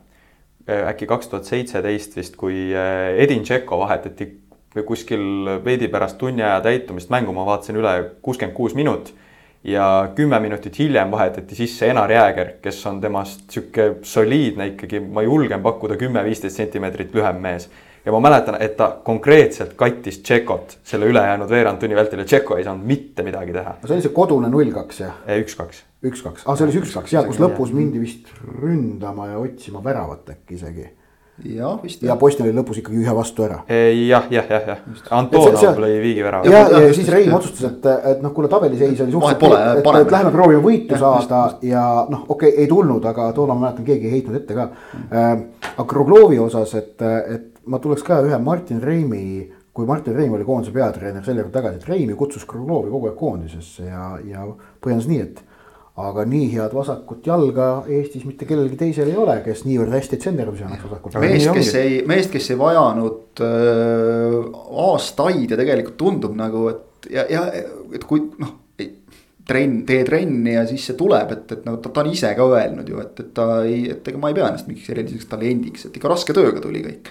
[0.70, 4.28] äkki kaks tuhat seitseteist vist, kui Edin Tšeko vahetati
[4.86, 9.10] kuskil veidi pärast tunni aja täitumist mängu, ma vaatasin üle kuuskümmend kuus minut
[9.64, 15.22] ja kümme minutit hiljem vahetati sisse Enar Jääger, kes on temast sihuke soliidne ikkagi, ma
[15.22, 17.70] julgen pakkuda kümme-viisteist sentimeetrit lühem mees.
[18.04, 22.56] ja ma mäletan, et ta konkreetselt kattis Tšekot selle ülejäänud veerand tunni vältel ja Tšeko
[22.56, 23.74] ei saanud mitte midagi teha.
[23.82, 25.18] no see oli see kodune null kaks jah?
[25.36, 25.82] üks-kaks.
[26.04, 28.32] üks-kaks, aa see oli see üks-kaks ja kus lõpus mindi vist
[28.62, 30.88] ründama ja otsima väravat äkki isegi
[31.44, 32.02] jah, vist.
[32.02, 33.60] ja Bosnia oli lõpus ikkagi ühe vastu ära.
[33.68, 34.80] jah, jah, jah, jah,
[35.16, 36.48] Antonov lõi viigi värava.
[36.50, 40.00] ja, ja, ja siis Rein otsustas, et, et noh, kuule tabeliseis oli suhteliselt, et, et,
[40.02, 41.64] et lähme proovime võitu ja, saada just.
[41.70, 44.68] ja noh, okei okay,, ei tulnud, aga toona ma mäletan, keegi ei heitnud ette ka
[44.70, 45.46] mm..
[45.76, 49.24] aga Kruglovi osas, et, et ma tuleks ka ühe Martin Reimi
[49.72, 53.16] kui Martin Reim oli koondise peatreener sel järel tagasi, et Reimi kutsus Kruglovi kogu aeg
[53.18, 54.44] koondisesse ja, ja
[54.82, 55.44] põhjendas nii, et
[55.98, 60.64] aga nii head vasakut jalga Eestis mitte kellelgi teisel ei ole, kes niivõrd hästi tsenderdusi
[60.66, 61.18] annaks vasakut.
[61.22, 64.36] meest, kes ei, meest, kes ei vajanud äh,
[64.86, 67.46] aastaid ja tegelikult tundub nagu, et ja, ja
[67.96, 68.56] et kui noh.
[69.50, 72.46] trenn, tee trenni ja siis see tuleb, et, et nagu ta, ta on ise ka
[72.46, 75.88] öelnud ju, et, et ta ei, et ega ma ei pea ennast mingiks eriliseks talendiks,
[75.88, 77.10] et ikka raske tööga tuli kõik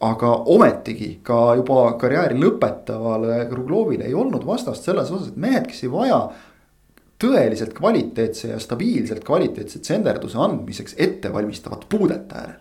[0.00, 5.82] aga ometigi ka juba karjääri lõpetavale Kruglovile ei olnud vastast selles osas, et mehed, kes
[5.84, 6.20] ei vaja
[7.20, 12.60] tõeliselt kvaliteetse ja stabiilselt kvaliteetse tsenderduse andmiseks ettevalmistavat puudete äärel.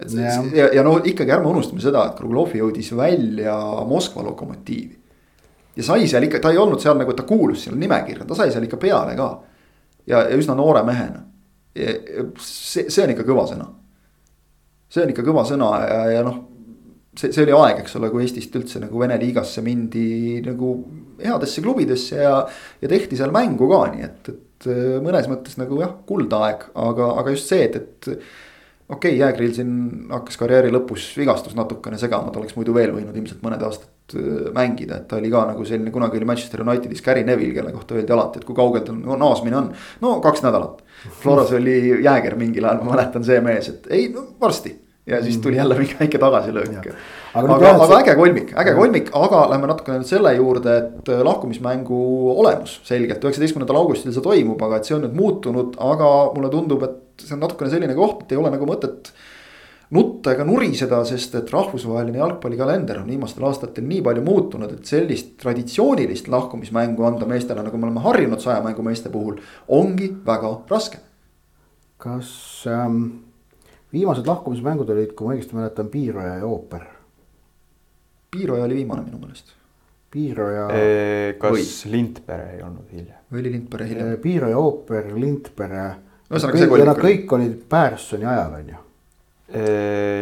[0.00, 3.56] et see ja, ja, ja no ikkagi ärme unustame seda, et Kruglov jõudis välja
[3.88, 4.98] Moskva lokomotiivi.
[5.76, 8.50] ja sai seal ikka, ta ei olnud seal nagu, ta kuulus sinna nimekirja, ta sai
[8.50, 9.28] seal ikka peale ka.
[10.06, 11.22] ja, ja üsna noore mehena.
[12.38, 13.68] see, see on ikka kõva sõna.
[14.88, 16.42] see on ikka kõva sõna ja, ja noh
[17.18, 20.74] see, see oli aeg, eks ole, kui Eestist üldse nagu Vene liigasse mindi nagu
[21.20, 22.38] headesse klubidesse ja.
[22.82, 27.12] ja tehti seal mängu ka, nii et, et äh, mõnes mõttes nagu jah, kuldaeg, aga,
[27.22, 28.10] aga just see, et, et.
[28.12, 29.72] okei okay,, Jäägril siin
[30.12, 34.52] hakkas karjääri lõpus vigastus natukene segama, ta oleks muidu veel võinud ilmselt mõned aastad äh,
[34.56, 37.98] mängida, et ta oli ka nagu selline, kunagi oli Manchester Unitedis Gary Neville, kelle kohta
[37.98, 39.72] öeldi alati, et kui kaugel tal no, naasmine on.
[40.04, 40.80] no kaks nädalat,
[41.22, 44.76] Floras oli Jääger mingil ajal, ma mäletan see mees, et ei no varsti
[45.06, 46.86] ja siis tuli jälle mingi väike tagasilöök.
[47.34, 51.22] aga, aga, aga äge kolmik, äge kolmik, aga lähme natukene nüüd selle juurde, et äh,
[51.26, 51.98] lahkumismängu
[52.38, 52.78] olemus.
[52.86, 57.24] Selgelt üheksateistkümnendal augustil see toimub, aga et see on nüüd muutunud, aga mulle tundub, et
[57.26, 59.10] see on natukene selline koht, et ei ole nagu mõtet
[59.92, 65.34] nutta ega nuriseda, sest et rahvusvaheline jalgpallikalender on viimastel aastatel nii palju muutunud, et sellist
[65.42, 71.02] traditsioonilist lahkumismängu anda meestele, nagu me oleme harjunud sajamängumeeste puhul, ongi väga raske.
[72.02, 72.30] kas
[72.66, 73.31] ähm
[73.92, 76.86] viimased lahkumismängud olid, kui ma õigesti mäletan, Piiroja ja ooper.
[78.32, 79.52] Piiroja oli viimane minu meelest.
[80.12, 80.68] Piiroja.
[81.40, 81.66] kas Või.
[81.92, 83.20] Lindpere ei olnud hiljem?
[83.32, 84.14] või oli Lindpere hiljem?
[84.20, 85.84] Piiroja, ooper, Lindpere.
[86.30, 86.88] ühesõnaga see kolmik.
[86.88, 88.80] Nad kõik olid Pärssoni ajal on ju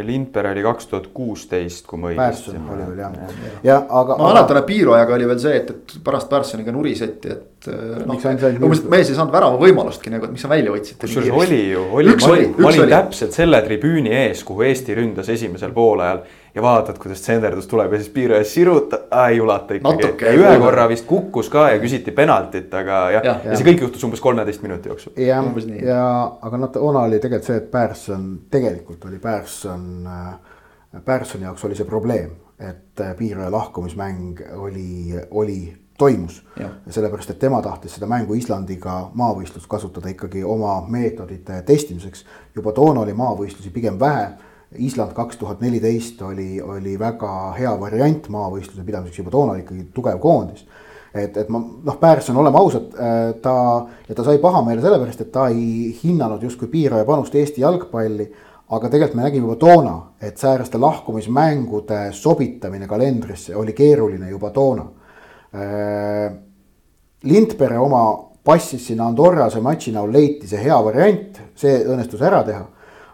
[0.07, 2.51] Lindberg oli kaks tuhat kuusteist, kui ma õigesti.
[2.51, 3.15] Pärson oli veel jah,
[3.67, 4.17] ja aga.
[4.19, 7.71] ma mäletan, et Piirojaga oli veel see, et, et pärast Pärssoniga nuriseti, et.
[8.09, 8.27] noh,
[8.65, 10.99] umbes mees ei saanud värava võimalustki nagu, et miks sa välja võtsid.
[11.05, 15.31] kusjuures oli ju, oli, ma olin, ma olin täpselt selle tribüüni ees, kuhu Eesti ründas
[15.37, 16.25] esimesel poolajal
[16.55, 20.25] ja vaatad, kuidas tsenderdus tuleb ja siis piiraja sirutab, ei ulata ikkagi.
[20.25, 23.59] Ja ühe ei korra vist kukkus ka ja küsiti penaltit, aga jah ja, ja, ja
[23.59, 25.15] see kõik juhtus umbes kolmeteist minuti jooksul.
[25.17, 25.47] jah,
[25.85, 26.05] ja
[26.43, 29.85] aga noh, toona oli tegelikult see, et Pärson, tegelikult oli Pärson,
[31.05, 35.61] Pärssoni jaoks oli see probleem, et äh, piiraja lahkumismäng oli, oli
[36.01, 36.47] toimus.
[36.89, 42.25] sellepärast, et tema tahtis seda mängu Islandiga maavõistlust kasutada ikkagi oma meetodite testimiseks.
[42.57, 44.31] juba toona oli maavõistlusi pigem vähe.
[44.79, 50.21] Island kaks tuhat neliteist oli, oli väga hea variant maavõistluse pidamiseks, juba toona ikkagi tugev
[50.23, 50.67] koondis.
[51.15, 52.93] et, et ma noh, Pärson, oleme ausad,
[53.43, 53.55] ta
[54.09, 58.29] ja ta sai pahameele sellepärast, et ta ei hinnanud justkui piiraja panust Eesti jalgpalli
[58.71, 64.87] aga tegelikult me nägime juba toona, et sääraste lahkumismängude sobitamine kalendrisse oli keeruline juba toona
[65.53, 66.31] Äh,
[67.23, 72.63] Lindpere oma passis sinna Andorrase matši näol leiti see hea variant, see õnnestus ära teha.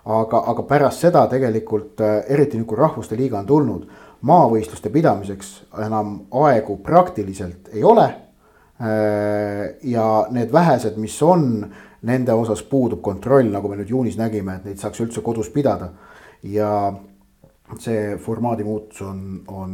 [0.06, 3.88] Aga, aga pärast seda tegelikult äh, eriti nüüd, kui Rahvuste Liiga on tulnud,
[4.26, 5.50] maavõistluste pidamiseks
[5.86, 8.06] enam aegu praktiliselt ei ole.
[8.76, 11.66] Äh, ja need vähesed, mis on,
[12.06, 15.92] nende osas puudub kontroll, nagu me nüüd juunis nägime, et neid saaks üldse kodus pidada.
[16.42, 16.92] ja
[17.82, 19.72] see formaadi muutus on, on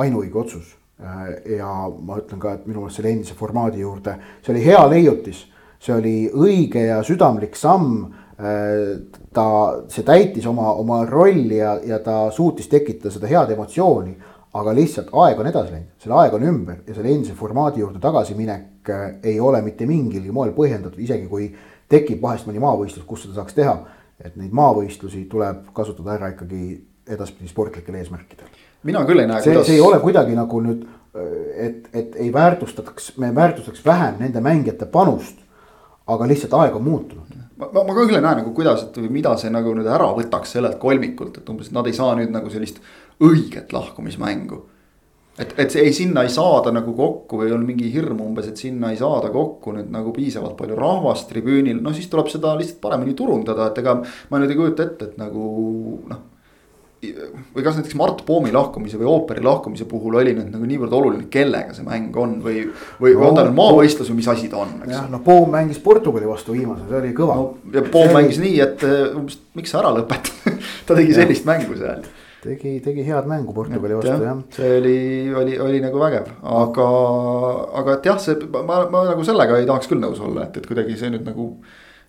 [0.00, 1.68] ainuõige otsus Äh, ja
[2.04, 5.46] ma ütlen ka, et minu meelest selle endise formaadi juurde, see oli hea leiutis,
[5.80, 8.10] see oli õige ja südamlik samm.
[8.40, 9.00] Äh,
[9.36, 9.46] ta,
[9.92, 14.16] see täitis oma, oma rolli ja, ja ta suutis tekitada seda head emotsiooni.
[14.50, 18.00] aga lihtsalt aeg on edasi läinud, selle aeg on ümber ja selle endise formaadi juurde
[18.02, 21.52] tagasiminek äh, ei ole mitte mingilgi moel põhjendatud, isegi kui
[21.88, 23.76] tekib vahest mõni maavõistlus, kus seda saaks teha.
[24.24, 28.50] et neid maavõistlusi tuleb kasutada ära ikkagi edaspidi sportlikel eesmärkidel
[28.82, 29.42] mina küll ei näe.
[29.42, 30.84] kuidas..., see ei ole kuidagi nagu nüüd,
[31.56, 35.38] et, et ei väärtustataks, me väärtustaks vähem nende mängijate panust.
[36.14, 37.36] Aga lihtsalt aeg on muutunud.
[37.60, 40.10] ma, ma, ma ka küll ei näe nagu kuidas, et mida see nagu nüüd ära
[40.16, 42.80] võtaks sellelt kolmikult, et umbes nad ei saa nüüd nagu sellist
[43.20, 44.62] õiget lahkumismängu.
[45.38, 48.60] et, et see ei, sinna ei saada nagu kokku või on mingi hirm umbes, et
[48.60, 52.80] sinna ei saada kokku nüüd nagu piisavalt palju rahvast tribüünil, no siis tuleb seda lihtsalt
[52.82, 54.00] paremini turundada, et ega.
[54.30, 55.46] ma nüüd ei kujuta ette, et nagu
[56.10, 56.26] noh
[57.00, 61.28] või kas näiteks Mart Poomi lahkumise või ooperi lahkumise puhul oli nüüd nagu niivõrd oluline,
[61.32, 62.66] kellega see mäng on või,
[63.00, 64.92] või no, on ta nüüd maavõistlus või mis asi ta on, eks.
[64.92, 67.46] jah, no Poom mängis Portugali vastu viimase, see oli kõva no,.
[67.72, 70.58] ja Poom see mängis nii, et eh, umbes miks sa ära lõpetad
[70.90, 71.22] ta tegi ja.
[71.22, 72.02] sellist mängu seal.
[72.44, 74.42] tegi, tegi head mängu Portugali vastu jah, jah..
[74.58, 74.98] see oli,
[75.44, 76.28] oli, oli nagu vägev,
[76.60, 76.90] aga,
[77.80, 80.68] aga et jah, see ma, ma nagu sellega ei tahaks küll nõus olla, et, et
[80.68, 81.54] kuidagi see nüüd nagu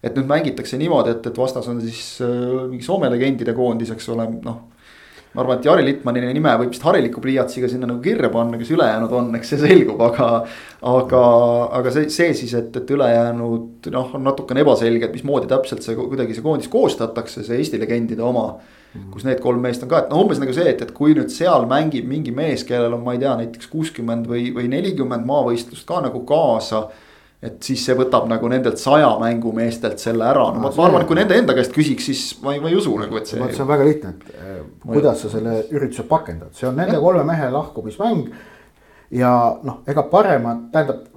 [0.04, 4.12] et nüüd mängitakse niimoodi, et, et vastas on siis äh, mingi Soome legendide koondis, eks
[4.12, 4.68] ole, noh
[5.32, 8.74] ma arvan, et Jari Litmani nime võib vist hariliku pliiatsiga sinna nagu kirja panna, kes
[8.76, 10.28] ülejäänud on, eks see selgub, aga.
[10.92, 11.22] aga,
[11.78, 15.96] aga see, see siis, et, et ülejäänud noh, on natukene ebaselge, et mismoodi täpselt see
[15.96, 18.54] kuidagi see koondis koostatakse, see Eesti legendide oma.
[19.14, 21.32] kus need kolm meest on ka, et noh, umbes nagu see, et, et kui nüüd
[21.32, 25.88] seal mängib mingi mees, kellel on, ma ei tea, näiteks kuuskümmend või, või nelikümmend maavõistlust
[25.88, 26.90] ka nagu kaasa
[27.42, 31.10] et siis see võtab nagu nendelt saja mängumeestelt selle ära, no ma, ma arvan, et
[31.10, 33.42] kui nende enda käest küsiks, siis ma ei, ma ei usu nagu, et see.
[33.50, 37.04] see on väga lihtne, et eh, kuidas sa selle ürituse pakendad, see on nende ja.
[37.04, 38.28] kolme mehe lahkumismäng.
[39.18, 39.32] ja
[39.66, 41.08] noh, ega paremat, tähendab,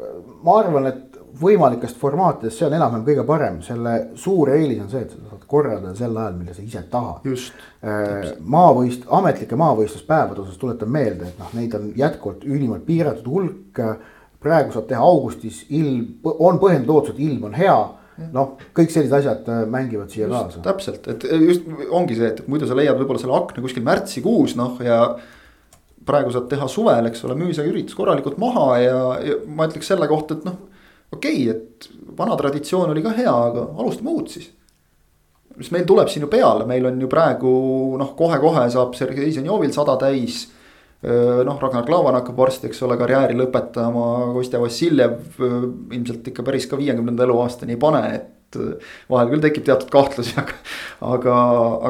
[0.44, 5.04] ma arvan, et võimalikest formaatidest, see on enam-vähem kõige parem, selle suur eelis on see,
[5.04, 7.26] et sa saad korraldada sel ajal, millal sa ise tahad.
[7.26, 13.82] Äh, maavõist-, ametlike maavõistluspäevade osas tuletan meelde, et noh, neid on jätkuvalt ülimalt piiratud hulk
[14.44, 17.76] praegu saab teha augustis, ilm, on põhjendatud ootus, et ilm on hea
[18.34, 20.62] noh, kõik sellised asjad äh, mängivad siia just, kaasa.
[20.64, 24.78] täpselt, et just ongi see, et muidu sa leiad võib-olla selle akna kuskil märtsikuus, noh
[24.84, 25.00] ja.
[26.06, 29.90] praegu saad teha suvel, eks ole, müü see üritus korralikult maha ja, ja ma ütleks
[29.90, 30.60] selle kohta, et noh.
[31.14, 31.88] okei okay,, et
[32.18, 34.52] vana traditsioon oli ka hea, aga alustame uut siis.
[35.58, 37.50] mis meil tuleb siin ju peale, meil on ju praegu
[37.98, 40.44] noh, kohe-kohe saab Sergei Zenjovil sada täis
[41.04, 45.40] noh, Ragnar Klavan hakkab varsti, eks ole, karjääri lõpetama, Kostja Vassiljev
[45.92, 48.30] ilmselt ikka päris ka viiekümnenda eluaastani ei pane, et
[49.10, 50.54] vahel küll tekib teatud kahtlusi, aga.
[51.14, 51.34] aga,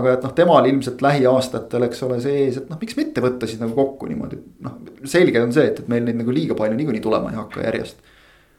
[0.00, 3.60] aga et noh, temal ilmselt lähiaastatel, eks ole, sees, et noh, miks mitte võtta siis
[3.62, 4.80] nagu kokku niimoodi, noh.
[5.10, 8.13] selge on see, et, et meil neid nagu liiga palju niikuinii tulema ei hakka järjest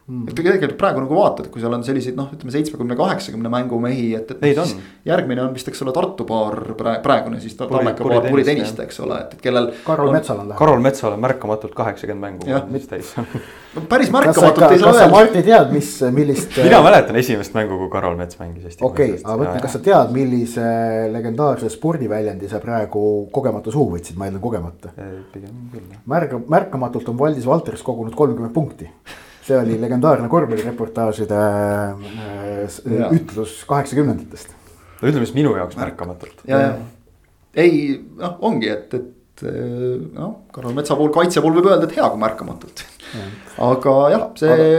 [0.07, 0.29] mm..
[0.29, 4.07] et tegelikult praegu nagu vaatad, kui seal on selliseid noh, ütleme seitsmekümne, kaheksakümne mängu mehi,
[4.17, 4.41] et, et.
[4.43, 4.71] Neid on.
[5.07, 9.19] järgmine on vist, eks ole, Tartu paar praegune siis Tammeka paar Puri tennist, eks ole,
[9.25, 9.71] et, et kellel.
[9.85, 10.55] Karol Metsal on.
[10.59, 12.65] Karol Metsal on märkamatult kaheksakümmend mängu.
[12.73, 13.13] mis täis
[13.75, 14.91] no päris märkamatult ei saa öelda.
[14.91, 16.57] kas sa Martti tead, mis, millist.
[16.67, 18.83] mina mäletan esimest mängu, kui Karol Mets mängis Eesti.
[18.85, 20.69] okei okay,, aga mõtle, kas sa tead, millise
[21.13, 23.03] legendaarse spordiväljendi sa praegu
[23.35, 24.93] kogemata suhu võtsid, ma eeldan kogemata.
[25.33, 25.99] pigem küll.
[26.11, 28.89] märga, märkamatult on Valdis Valteris kogunud kolmkümmend punkti
[29.45, 34.55] see oli legendaarne korvpallireportaažide äh, ütlus kaheksakümnendatest.
[35.01, 36.45] no ütleme siis minu jaoks märkamatult.
[36.49, 36.75] ja, ja
[37.55, 39.45] ei noh, ongi, et, et
[40.15, 42.85] noh, Karol Metsa puhul kaitse puhul võib öelda, et hea, kui märkamatult.
[43.63, 44.69] aga jah, see aga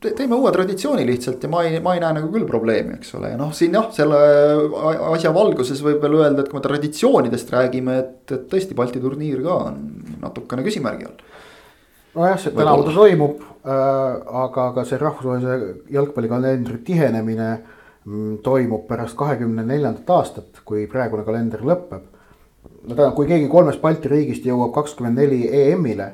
[0.00, 3.34] teeme uue traditsiooni lihtsalt ja ma ei, ma ei näe nagu küll probleemi, eks ole,
[3.34, 4.20] ja noh, siin jah, selle
[5.12, 9.42] asja valguses võib veel öelda, et kui me traditsioonidest räägime, et, et tõesti Balti turniir
[9.44, 9.82] ka on
[10.22, 11.26] natukene küsimärgi all.
[12.14, 13.74] Nojah, see tänavu ta toimub äh,,
[14.44, 17.50] aga ka see rahvusvahelise jalgpallikalendri tihenemine
[18.04, 22.08] mm, toimub pärast kahekümne neljandat aastat, kui praegune kalender lõpeb.
[22.82, 26.12] no tähendab, kui keegi kolmest Balti riigist jõuab kakskümmend neli EM-ile,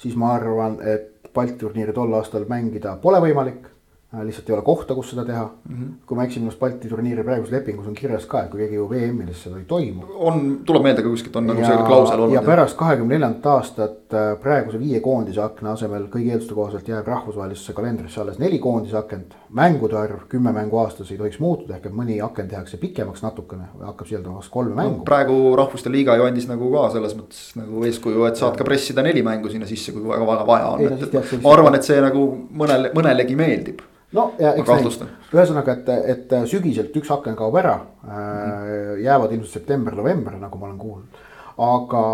[0.00, 3.75] siis ma arvan, et Balti turniiri tol aastal mängida pole võimalik
[4.24, 5.76] lihtsalt ei ole kohta, kus seda teha mm.
[5.76, 5.92] -hmm.
[6.06, 8.78] kui ma eksin, minu arust Balti turniiri praeguses lepingus on kirjas ka, et kui keegi
[8.78, 10.04] jõuab EM-ile, siis seda ei toimu.
[10.14, 12.34] on, tuleb meelde ka kuskilt on nagu ja, see klausel olnud.
[12.34, 17.06] ja pärast kahekümne neljandat aastat äh, praeguse viie koondise akna asemel kõigi eelduste kohaselt jääb
[17.06, 19.34] rahvusvahelisse kalendrisse alles neli koondise akent.
[19.50, 23.68] mängude arv kümme mängu aastas ei tohiks muutuda, ehk et mõni aken tehakse pikemaks natukene,
[23.80, 25.04] hakkab sisaldama vast kolme mängu no,.
[25.04, 29.04] praegu rahvuste liiga ju andis nagu ka selles mõttes nagu eeskuju, et saad ka pressida
[29.06, 31.42] neli mängu sinna sisse, kui väga, väga vaja on.
[31.42, 32.26] ma arvan, et see nagu
[32.62, 35.00] mõnele, mõnelegi meeldib no ja eks näis,
[35.32, 38.10] ühesõnaga, et, et sügiselt üks aken kaob ära mm.
[38.10, 39.00] -hmm.
[39.04, 41.20] jäävad ilmselt september-november, nagu ma olen kuulnud,
[41.58, 42.04] aga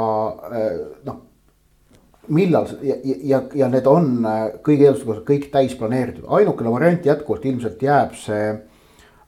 [0.56, 0.72] äh,
[1.04, 1.20] noh
[2.28, 7.06] millal ja, ja, ja need on äh, kõigi eelduste kohaselt kõik täis planeeritud, ainukene variant
[7.06, 8.52] jätkuvalt ilmselt jääb see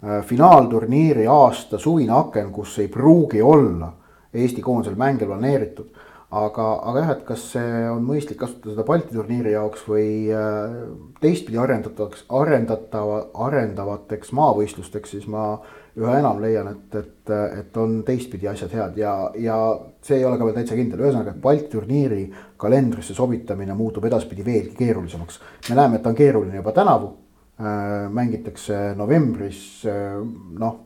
[0.04, 3.92] finaalturniiri aasta suvine aken, kus ei pruugi olla
[4.34, 5.86] Eesti koondisel mänge planeeritud
[6.30, 10.76] aga, aga jah, et kas see on mõistlik kasutada seda Balti turniiri jaoks või äh,
[11.20, 15.46] teistpidi arendatavaks, arendatava, arendavateks maavõistlusteks, siis ma
[15.94, 19.58] üha enam leian, et, et, et on teistpidi asjad head ja, ja
[20.02, 22.24] see ei ole ka veel täitsa kindel, ühesõnaga, et Balti turniiri
[22.60, 25.38] kalendrisse sobitamine muutub edaspidi veelgi keerulisemaks.
[25.68, 27.12] me näeme, et ta on keeruline juba tänavu
[27.60, 30.18] äh,, mängitakse novembris äh,,
[30.58, 30.82] noh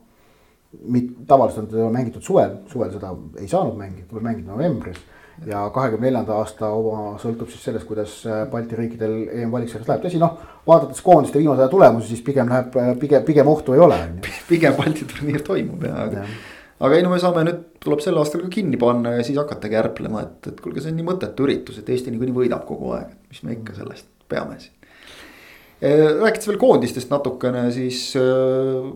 [1.27, 4.99] tavaliselt on teda mängitud suvel, suvel seda ei saanud mängida, tuleb mängida novembris
[5.47, 10.21] ja kahekümne neljanda aasta oma sõltub siis sellest, kuidas äh, Balti riikidel EM-valiksarjas läheb, tõsi
[10.21, 10.35] noh,
[10.67, 13.99] vaadates koondiste viimase aja tulemusi, siis pigem läheb, äh, pigem, pigem ohtu ei ole.
[14.51, 16.25] pigem Balti turniir toimub ja, aga
[16.79, 19.79] aga ei no me saame nüüd, tuleb sel aastal ka kinni panna ja siis hakatagi
[19.79, 23.15] ärplema, et, et kuulge, see on nii mõttetu üritus, et Eesti niikuinii võidab kogu aeg,
[23.31, 24.78] mis me ikka sellest peame siin.
[25.79, 28.89] Äh, rääkides veel koondistest natukene, siis äh,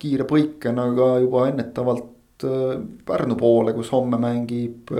[0.00, 2.10] kiire põikena ka juba ennetavalt
[2.44, 4.90] Äh, Pärnu poole, kus homme mängib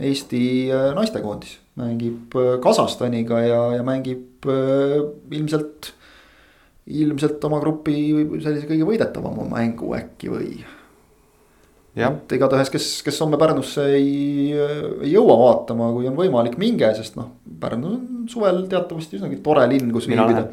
[0.00, 1.58] Eesti naistekoondis.
[1.80, 4.46] mängib Kasahstaniga ja, ja mängib
[5.30, 5.92] ilmselt,
[6.86, 7.96] ilmselt oma grupi
[8.42, 10.50] sellise kõige võidetavama mängu äkki või.
[11.94, 17.18] Et igatahes, kes, kes homme Pärnusse ei, ei jõua vaatama, kui on võimalik, minge, sest
[17.20, 17.30] noh,
[17.60, 20.48] Pärnu on suvel teatavasti üsnagi tore linn, kus viibida.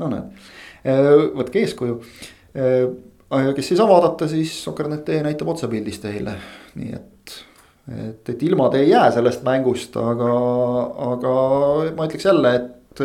[0.00, 0.48] no näed,
[1.36, 1.98] võtke eeskuju
[3.28, 6.34] aga kes ei saa vaadata, siis Soccer.net näitab otsepildis teile,
[6.78, 7.34] nii et.
[7.92, 10.30] et, et ilma te ei jää sellest mängust, aga,
[11.12, 11.34] aga
[11.96, 13.04] ma ütleks jälle, et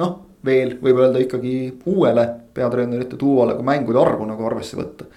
[0.00, 0.14] noh,
[0.46, 1.56] veel võib öelda ikkagi
[1.90, 5.08] uuele peatreenerite duole, kui mängude arvu nagu arvesse võtta.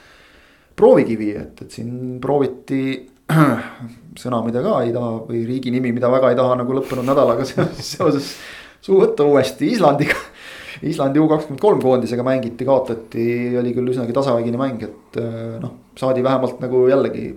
[0.79, 2.81] Proovikivi, et, et siin prooviti
[4.21, 7.45] sõna, mida ka ei taha või riigi nimi, mida väga ei taha nagu lõppenud nädalaga
[7.91, 8.33] seoses,
[8.81, 10.17] suu võtta uuesti Islandiga
[10.85, 13.27] Islandi U kakskümmend kolm koondisega mängiti, kaotati,
[13.59, 17.27] oli küll üsnagi tasavägine mäng, et äh, noh, saadi vähemalt nagu jällegi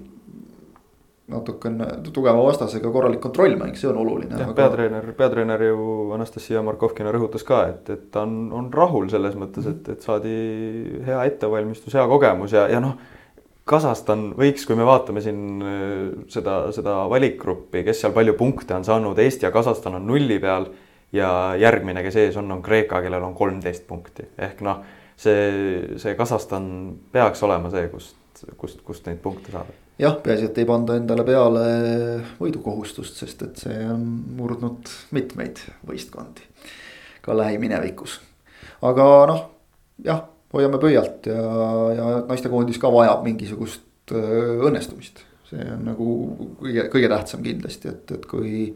[1.33, 4.37] natukene tugeva vastasega korralik kontrollmäng, see on oluline.
[4.37, 9.09] jah aga..., peatreener, peatreener ju Anastasia Markovkina rõhutas ka, et, et ta on, on rahul
[9.11, 10.37] selles mõttes, et, et saadi
[11.07, 12.99] hea ettevalmistus, hea kogemus ja, ja noh.
[13.65, 18.87] Kasahstan võiks, kui me vaatame siin äh, seda, seda valikgruppi, kes seal palju punkte on
[18.87, 20.67] saanud, Eesti ja Kasahstan on nulli peal
[21.15, 21.29] ja
[21.61, 24.83] järgmine, kes ees on, on Kreeka, kellel on kolmteist punkti ehk noh,
[25.17, 26.67] see, see Kasahstan
[27.13, 28.17] peaks olema see, kust,
[28.57, 29.75] kust, kust neid punkte saada.
[30.01, 31.65] jah, peaasi, et ei panda endale peale
[32.41, 34.03] võidukohustust, sest et see on
[34.41, 36.51] murdnud mitmeid võistkondi
[37.23, 38.19] ka lähiminevikus.
[38.83, 39.47] aga noh,
[40.05, 41.43] jah, hoiame pöialt ja,
[41.97, 45.23] ja naistekoondis ka vajab mingisugust õnnestumist.
[45.49, 46.07] see on nagu
[46.61, 48.73] kõige, kõige tähtsam kindlasti, et, et kui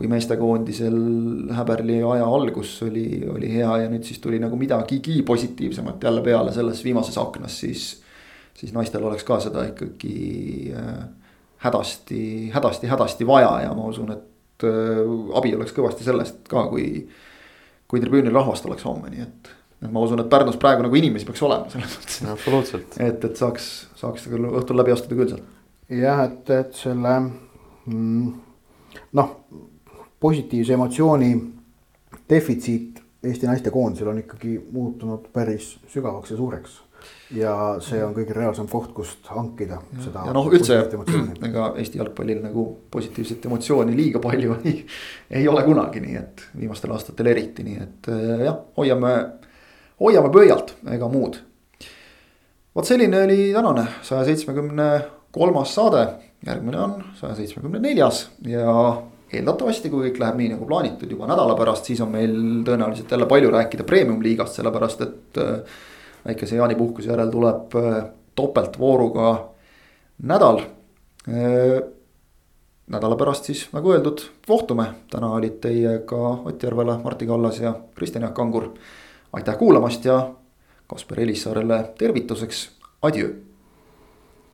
[0.00, 0.94] kui meestekoondisel
[1.52, 6.54] Häberli aja algus oli, oli hea ja nüüd siis tuli nagu midagigi positiivsemat jälle peale
[6.56, 7.88] selles viimases aknas, siis.
[8.54, 11.04] siis naistel oleks ka seda ikkagi äh,
[11.64, 15.04] hädasti, hädasti, hädasti vaja ja ma usun, et äh,
[15.36, 17.08] abi oleks kõvasti sellest ka, kui.
[17.90, 19.48] kui tribüünil rahvast oleks homme, nii et,
[19.80, 22.20] et ma usun, et Pärnus praegu nagu inimesi peaks olema selles mõttes.
[22.34, 23.00] absoluutselt.
[23.00, 23.70] et, et saaks,
[24.00, 25.58] saaks küll õhtul läbi astuda küll sealt.
[25.88, 28.32] jah, et, et selle mm,
[29.18, 29.36] noh
[30.20, 31.30] positiivse emotsiooni
[32.30, 36.78] defitsiit Eesti naistekoondisel on ikkagi muutunud päris sügavaks ja suureks.
[37.36, 37.52] ja
[37.84, 40.22] see on kõige reaalsem koht, kust hankida ja, seda.
[40.28, 40.78] ja noh, üldse
[41.48, 44.86] ega Eesti jalgpallil nagu positiivset emotsiooni liiga palju ei,
[45.40, 49.12] ei ole kunagi, nii et viimastel aastatel eriti, nii et äh, jah, hoiame,
[50.00, 51.38] hoiame pöialt, ega muud.
[52.74, 54.90] vot selline oli tänane saja seitsmekümne
[55.32, 56.06] kolmas saade,
[56.46, 61.54] järgmine on saja seitsmekümne neljas ja eeldatavasti, kui kõik läheb nii nagu plaanitud juba nädala
[61.58, 62.34] pärast, siis on meil
[62.66, 65.78] tõenäoliselt jälle palju rääkida premium-liigast, sellepärast et äh,
[66.26, 68.02] väikese jaanipuhkuse järel tuleb äh,
[68.38, 69.32] topeltvooruga
[70.30, 70.62] nädal.
[71.28, 71.76] Äh,
[72.90, 78.26] nädala pärast siis, nagu öeldud, kohtume, täna olid teiega Ott Järvela, Martti Kallas ja Kristjan
[78.26, 78.72] Jaak Kangur.
[79.32, 80.30] Aitäh kuulamast ja
[80.86, 82.70] Kaspar Elissaarele tervituseks,
[83.02, 83.49] adjöö